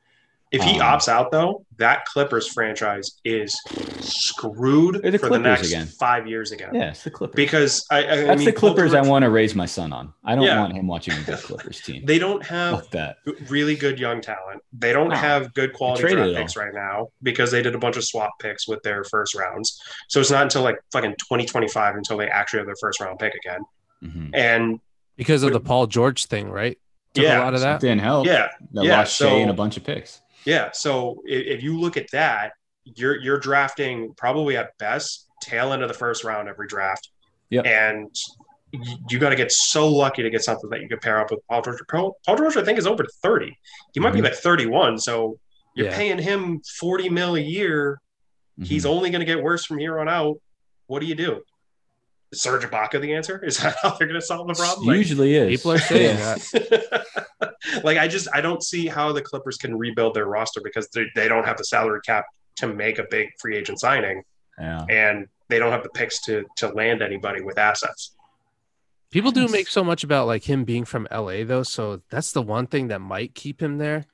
[0.51, 3.59] If he Um, opts out though, that Clippers franchise is
[3.99, 5.87] screwed the for the next again.
[5.87, 6.69] five years again.
[6.73, 7.35] Yeah, it's the Clippers.
[7.35, 9.91] Because I, I I That's mean, the Clippers Paul I want to raise my son
[9.91, 10.13] on.
[10.23, 10.59] I don't Yeah.
[10.61, 12.05] want him watching a good Clippers team.
[12.05, 13.17] They don't have that.
[13.49, 14.61] really good young talent.
[14.71, 15.15] They don't No.
[15.15, 16.41] have good quality traded draft it all.
[16.43, 19.81] picks right now because they did a bunch of swap picks with their first rounds.
[20.09, 23.33] So it's not until like fucking 2025 until they actually have their first round pick
[23.35, 23.61] again.
[24.03, 24.29] Mhm.
[24.33, 24.79] And
[25.17, 26.77] because of the Paul George thing, right?
[27.13, 27.41] Took Yeah.
[27.41, 27.79] a lot of that.
[27.79, 28.25] Didn't help.
[28.27, 30.21] yeah, That yeah, lost so- Shai and a bunch of picks.
[30.45, 30.69] Yeah.
[30.73, 32.51] So if, if you look at that,
[32.83, 37.09] you're you're drafting probably at best tail end of the first round every draft.
[37.49, 37.65] Yep.
[37.65, 38.15] And
[38.71, 41.31] you, you got to get so lucky to get something that you can pair up
[41.31, 41.79] with Paul George.
[41.89, 43.57] Paul, Paul George, I think, is over 30.
[43.93, 44.25] He might be Mhm.
[44.25, 44.97] like 31.
[44.99, 45.39] So
[45.75, 45.95] you're Yeah.
[45.95, 47.99] paying him 40 mil a year.
[48.63, 48.89] He's Mhm.
[48.89, 50.37] only going to get worse from here on out.
[50.87, 51.41] What do you do?
[52.35, 53.43] Is Serge Ibaka the answer?
[53.43, 54.87] Is that how they're going to solve the problem?
[54.87, 55.49] Like- usually is.
[55.49, 57.05] People are saying that.
[57.83, 61.05] like I just I don't see how the Clippers can rebuild their roster because they,
[61.15, 62.25] they don't have the salary cap
[62.57, 64.23] to make a big free agent signing
[64.59, 64.85] Yeah.
[64.89, 68.11] and they don't have the picks to to land anybody with assets.
[69.11, 72.41] People do make so much about like him being from LA though, so that's the
[72.41, 74.05] one thing that might keep him there.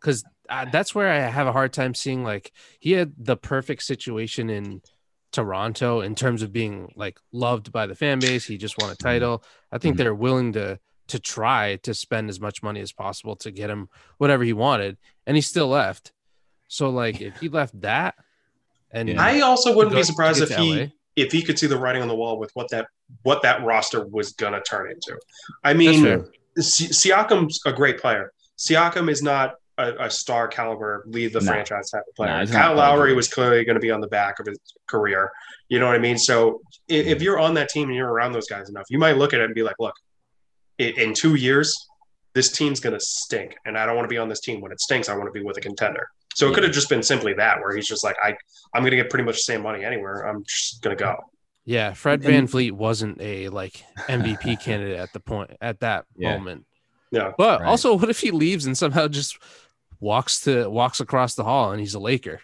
[0.00, 3.82] Because uh, that's where I have a hard time seeing like he had the perfect
[3.82, 4.80] situation in
[5.32, 8.46] Toronto in terms of being like loved by the fan base.
[8.46, 9.42] He just won a title.
[9.70, 9.98] I think Mhm.
[9.98, 13.88] they're willing to to try to spend as much money as possible to get him
[14.18, 16.12] whatever he wanted, and he still left.
[16.68, 18.14] So like if he left that,
[18.90, 19.22] and Yeah.
[19.22, 20.86] I also wouldn't be surprised if he LA.
[21.16, 22.88] if he could see the writing on the wall with what that
[23.22, 25.18] what that roster was gonna turn into.
[25.64, 26.26] I mean.
[26.58, 28.32] Si- Siakam's a great player.
[28.58, 31.46] Siakam is not a, a star caliber lead the No.
[31.46, 32.44] franchise type of player.
[32.44, 34.58] No, Kyle Lowry was clearly going to be on the back of his
[34.88, 35.30] career.
[35.68, 36.18] You know what I mean?
[36.18, 39.16] So if, if you're on that team and you're around those guys enough, you might
[39.16, 39.94] look at it and be like, look,
[40.78, 41.86] in, in two years,
[42.34, 44.60] this team's going to stink, and I don't want to be on this team.
[44.60, 46.08] When it stinks, I want to be with a contender.
[46.34, 48.36] So it could have just been simply that, where he's just like, I,
[48.74, 50.22] I'm going to get pretty much the same money anywhere.
[50.26, 51.16] I'm just going to go.
[51.64, 56.36] Yeah, Fred And- VanVleet wasn't a like MVP candidate at the point at that Yeah.
[56.36, 56.64] moment.
[57.10, 57.32] Yeah.
[57.36, 57.66] But Right.
[57.68, 59.38] also, what if he leaves and somehow just
[60.00, 62.40] walks to walks across the hall and he's a Laker?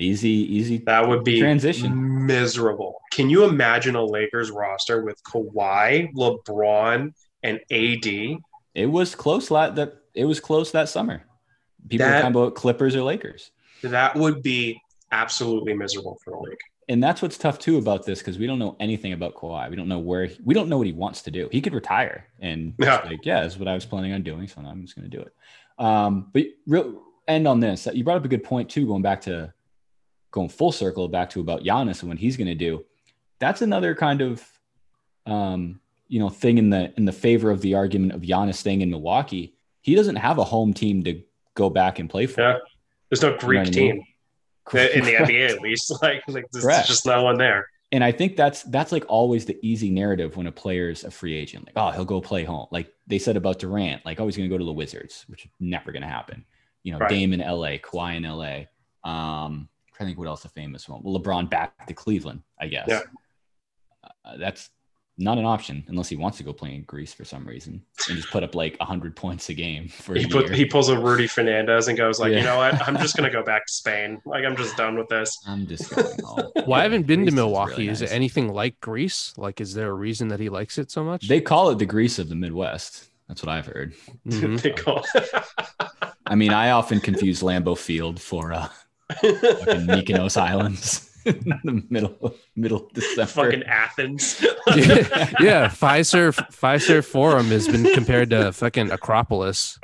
[0.00, 0.78] Easy, easy.
[0.86, 2.24] That would be Transition.
[2.24, 3.00] miserable.
[3.10, 8.06] Can you imagine a Lakers roster with Kawhi, LeBron, and AD?
[8.76, 9.50] It was close.
[9.50, 11.22] La- that it was close that summer.
[11.88, 13.50] People were That- talking about Clippers or Lakers,
[13.82, 14.80] That would be
[15.10, 16.58] absolutely miserable for the league.
[16.88, 19.68] and that's what's tough too about this because we don't know anything about Kawhi.
[19.68, 21.48] We don't know where we don't know what he wants to do.
[21.50, 23.02] He could retire and Yeah.
[23.04, 25.22] like, yeah, that's what I was planning on doing, so I'm just going to do
[25.22, 25.32] it.
[25.78, 27.86] Um, but real end on this.
[27.92, 29.52] You brought up a good point too, going back to
[30.30, 32.84] going full circle back to about Giannis and what he's going to do.
[33.38, 34.44] That's another kind of
[35.26, 38.80] um, you know thing in the in the favor of the argument of Giannis staying
[38.80, 39.54] in Milwaukee.
[39.82, 41.22] He doesn't have a home team to
[41.54, 42.40] go back and play for.
[42.40, 42.58] Yeah.
[43.10, 43.96] There's no You know Greek I team
[44.72, 45.12] in the.
[45.14, 45.92] NBA, at least.
[46.02, 47.68] Like, like there's just no one there.
[47.90, 51.34] And I think that's that's like always the easy narrative when a player's a free
[51.34, 51.66] agent.
[51.66, 52.66] Like, oh, he'll go play home.
[52.70, 55.50] Like they said about Durant, like, oh, he's gonna go to the Wizards, which is
[55.58, 56.44] never gonna happen.
[56.82, 57.10] You know, Right.
[57.10, 58.66] Dame in LA, Kawhi in LA.
[59.10, 61.00] Um, I'm trying to think what else a famous one.
[61.02, 62.88] Well, LeBron back to Cleveland, I guess.
[62.88, 63.02] Yeah.
[64.24, 64.70] Uh, that's
[65.20, 68.16] not an option unless he wants to go play in Greece for some reason and
[68.16, 70.98] just put up like hundred points a game for a He put he pulls a
[70.98, 72.38] Rudy Fernandez and goes like, Yeah.
[72.38, 72.86] you know what?
[72.86, 74.20] I'm just gonna go back to Spain.
[74.24, 75.36] Like I'm just done with this.
[75.46, 76.52] I'm just going home.
[76.68, 77.72] Well, I haven't been Greece to is Milwaukee.
[77.82, 79.32] really Is it anything like Greece?
[79.36, 81.26] Like, is there a reason that he likes it so much?
[81.28, 83.08] They call it the Greece of the Midwest.
[83.26, 83.94] That's what I've heard.
[84.26, 84.60] Mhm.
[84.62, 85.04] They call
[86.26, 88.68] I mean, I often confuse Lambeau Field for uh,
[89.20, 93.26] fucking Mykonos Islands in the middle middle of December.
[93.26, 94.40] fucking Athens.
[94.68, 99.78] yeah, Fiserv Fiserv Forum has been compared to fucking Acropolis.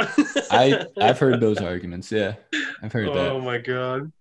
[0.51, 2.11] I I've heard those arguments.
[2.13, 2.35] Yeah,
[2.83, 3.31] I've heard oh that.
[3.33, 4.13] Oh my god.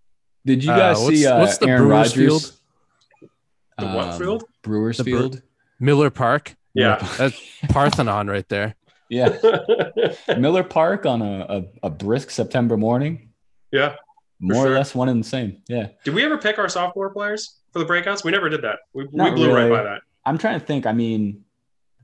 [0.45, 2.49] Did you Uh, guys what's- see uh, what's the Aaron Brewers Rodgers?
[2.49, 3.29] field?
[3.77, 4.43] The what field?
[4.61, 5.41] Brewers The Bre- Field.
[5.79, 6.55] Miller Park.
[6.73, 6.97] Yeah.
[7.17, 7.39] That's
[7.69, 8.75] Parthenon right there.
[9.09, 9.37] Yeah,
[10.39, 11.45] Miller Park on a,
[11.83, 13.29] a, a brisk September morning.
[13.71, 13.95] yeah.
[14.39, 15.61] More or less one and the same.
[15.67, 15.87] Yeah.
[16.03, 18.23] Did we ever pick our sophomore players for the breakouts?
[18.23, 18.79] We never did that.
[18.93, 20.01] We, we blew right by that.
[20.25, 20.85] I'm trying to think.
[20.85, 21.43] I mean,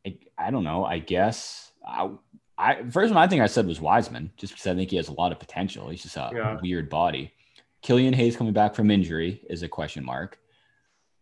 [0.06, 0.86] I, I don't know.
[0.86, 2.10] I guess I,
[2.58, 5.10] I first one I think I said was Wiseman, just because I think he has
[5.10, 5.90] a lot of potential.
[5.90, 6.58] He's just a Yeah.
[6.62, 7.34] weird body.
[7.82, 10.38] Killian Hayes coming back from injury is a question mark.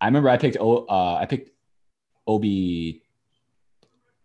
[0.01, 0.85] I remember I picked uh,
[1.15, 1.51] I picked
[2.27, 3.01] Obi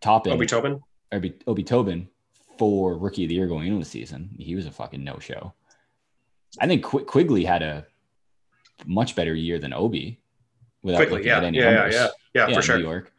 [0.01, 0.81] Toppin, Obi Toppin.
[1.13, 2.09] Obi, Obi Toppin
[2.59, 4.31] for rookie of the year going into the season.
[4.39, 5.53] He was a fucking no show.
[6.61, 7.87] I think Qu- Quickley had a
[8.85, 10.21] much better year than Obi
[10.83, 11.39] without Quickley, looking yeah.
[11.39, 12.09] at any Yeah, yeah, numbers yeah.
[12.35, 12.77] Yeah, yeah, for sure.
[12.79, 13.13] New York.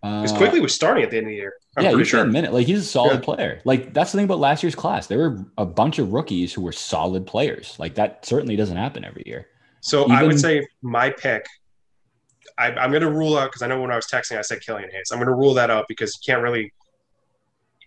[0.00, 1.54] Because Uh, Quickley was starting at the end of the year.
[1.76, 2.22] I'm yeah, pretty sure.
[2.22, 2.52] admit it.
[2.52, 3.20] Like he's a solid Yeah.
[3.20, 3.60] player.
[3.64, 5.06] Like that's the thing about last year's class.
[5.08, 7.74] There were a bunch of rookies who were solid players.
[7.78, 9.48] Like that certainly doesn't happen every year.
[9.80, 11.44] So I would say my pick.
[12.58, 14.60] I, I'm going to rule out because I know when I was texting, I said
[14.60, 15.10] Killian Hayes.
[15.12, 16.72] I'm going to rule that out because you can't really,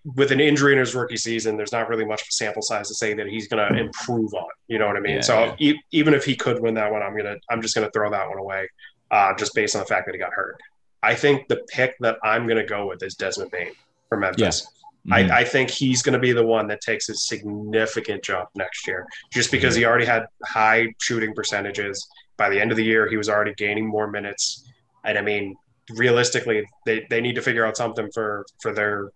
[0.04, 2.88] with an injury in his rookie season, there's not really much of a sample size
[2.88, 4.50] to say that he's going to improve on.
[4.68, 5.16] You know what I mean?
[5.18, 5.56] Yeah, so yeah.
[5.74, 8.10] E- even if he could win that one, I'm gonna I'm just going to throw
[8.10, 8.68] that one away,
[9.12, 10.60] uh, just based on the fact that he got hurt.
[11.04, 13.74] I think the pick that I'm going to go with is Desmond Bane
[14.10, 14.68] from Memphis.
[15.08, 15.14] Mhm.
[15.14, 18.88] I, I think he's going to be the one that takes a significant jump next
[18.88, 22.08] year, just because he already had high shooting percentages.
[22.38, 24.68] By the end of the year, he was already gaining more minutes.
[25.04, 25.56] And I mean,
[25.96, 29.10] realistically, they, they need to figure out something for for their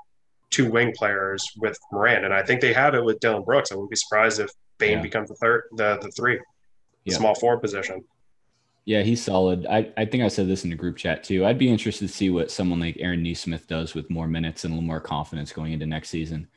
[0.56, 3.72] two wing players with Morant, and I think they have it with Dillon Brooks.
[3.72, 5.02] I wouldn't be surprised if Bane Yeah.
[5.02, 6.40] becomes the third, the the three,
[7.06, 7.16] Yeah.
[7.18, 8.04] small forward position.
[8.86, 9.66] Yeah, he's solid.
[9.66, 11.44] I, I think I said this in the group chat too.
[11.46, 14.72] I'd be interested to see what someone like Aaron Nesmith does with more minutes and
[14.72, 16.48] a little more confidence going into next season.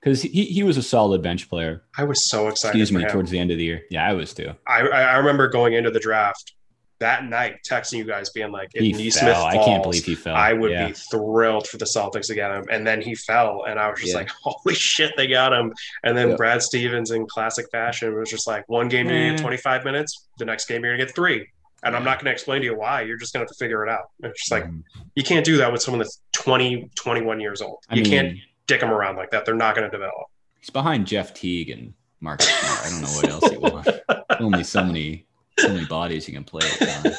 [0.00, 1.82] Because he, he was a solid bench player.
[1.96, 2.78] I was so excited.
[2.80, 3.82] Excuse me, towards the end of the year.
[3.90, 4.52] Yeah, I was too.
[4.66, 6.52] I I remember going into the draft
[7.00, 9.34] that night, texting you guys, being like, "If He Nesmith fell.
[9.50, 10.34] falls, I can't believe he fell.
[10.34, 10.88] I would yeah.
[10.88, 14.00] be thrilled for the Celtics to get him." And then he fell, and I was
[14.00, 14.18] just Yeah.
[14.18, 15.72] like, "Holy shit, they got him!"
[16.04, 16.36] And then Yeah.
[16.36, 19.42] Brad Stevens, in classic fashion, was just like, "One game you're gonna get Eh.
[19.42, 21.46] 25 minutes, the next game you're gonna get three.
[21.84, 23.02] And I'm not going to explain to you why.
[23.02, 24.10] You're just going to have to figure it out.
[24.24, 24.82] It's just like Mhm.
[25.14, 27.78] you can't do that with someone that's 20, 21 years old.
[27.88, 29.44] I You mean, can't dick them around like that.
[29.44, 30.26] They're not going to develop.
[30.58, 32.84] He's behind Jeff Teague and Marcus Smart.
[32.84, 33.90] I don't know what else he wants.
[34.40, 35.27] Only so many
[35.58, 37.18] so many bodies you can play at a.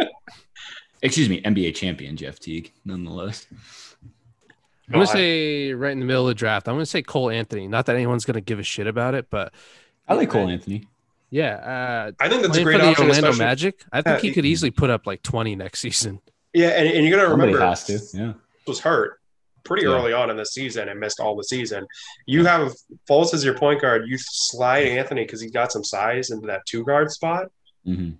[1.02, 3.46] Excuse me, NBA champion Jeff Teague, nonetheless.
[4.88, 6.68] I'm gonna say right in the middle of the draft.
[6.68, 7.68] I'm gonna say Cole Anthony.
[7.68, 9.54] Not that anyone's gonna give a shit about it, but
[10.08, 10.86] I like Cole Anthony.
[11.30, 13.04] yeah, uh, I think that's a playing great for the option.
[13.06, 13.84] Orlando especially- Magic.
[13.92, 16.20] I think Yeah, he could easily put up like 20 next season.
[16.52, 18.00] Yeah, and, and you got to remember, has to.
[18.12, 18.32] Yeah.
[18.66, 19.20] was hurt
[19.64, 19.92] pretty Yeah.
[19.94, 21.86] early on in the season and missed all the season.
[22.26, 22.72] You have
[23.08, 24.08] Fultz as your point guard.
[24.08, 27.46] You slide Anthony because he's got some size into that two guard spot.
[27.84, 28.10] Hmm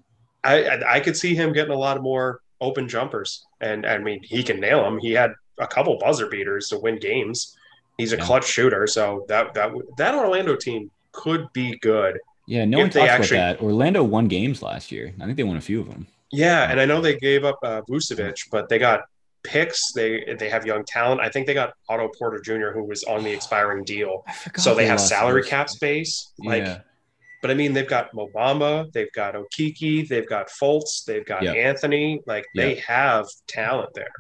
[0.43, 3.99] I, I I could see him getting a lot of more open jumpers, and I
[3.99, 4.99] mean he can nail them.
[4.99, 7.57] He had a couple buzzer beaters to win games.
[7.99, 8.25] He's a Yeah.
[8.25, 12.19] clutch shooter, so that that that Orlando team could be good.
[12.47, 13.65] Yeah, no one they talks actually- about that.
[13.65, 15.13] Orlando won games last year.
[15.21, 16.07] I think they won a few of them.
[16.33, 19.03] Yeah, and I know they gave up uh, Vucevic, but they got
[19.43, 19.93] picks.
[19.93, 21.21] They they have young talent.
[21.21, 24.25] I think they got Otto Porter Jr., who was on the expiring deal.
[24.57, 26.33] So they have salary cap space.
[26.39, 26.79] Like, yeah.
[27.43, 31.43] But I mean, they've got Mo Bamba, they've got Okeke, they've got Fultz, they've got
[31.43, 31.53] Yeah.
[31.53, 32.21] Anthony.
[32.27, 34.13] Like they have talent there.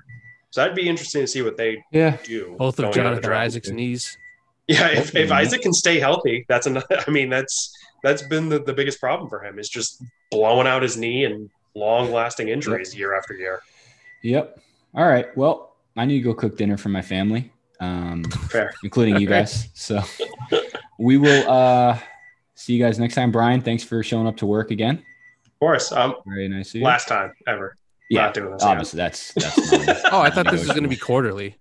[0.51, 2.17] So that'd be interesting to see what they Yeah.
[2.25, 2.55] do.
[2.59, 3.47] Both of Jonathan draft.
[3.47, 4.17] Isaac's knees.
[4.69, 5.31] Yeah, if, if.
[5.33, 6.87] Isaac can stay healthy, that's another.
[7.07, 7.73] I mean, that's
[8.03, 11.51] that's been the, the biggest problem for him is just blowing out his knee and
[11.75, 13.61] long lasting injuries year after year.
[14.23, 14.61] Yep.
[14.95, 15.27] All right.
[15.37, 18.73] Well, I need to go cook dinner for my family, um, Fair.
[18.83, 19.69] including you guys.
[19.75, 20.03] So
[20.99, 21.99] we will uh,
[22.61, 23.31] see you guys next time.
[23.33, 24.99] Brian, thanks for showing up to work again.
[25.47, 26.71] Of course, um, Very nice.
[26.71, 26.85] Of you.
[26.87, 27.75] last time ever.
[28.09, 28.71] yeah, not doing this again.
[28.73, 31.57] obviously that's that's not- Oh, I thought this was going to be quarterly.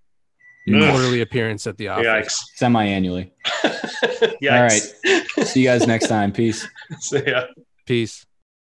[0.67, 2.05] Quarterly appearance at the office.
[2.05, 2.35] Yikes.
[2.57, 3.31] semi-annually.
[3.63, 4.51] Yikes.
[4.51, 5.47] All right.
[5.47, 6.31] See you guys next time.
[6.31, 6.67] Peace.
[6.99, 7.45] So, yeah.
[7.85, 8.25] Peace.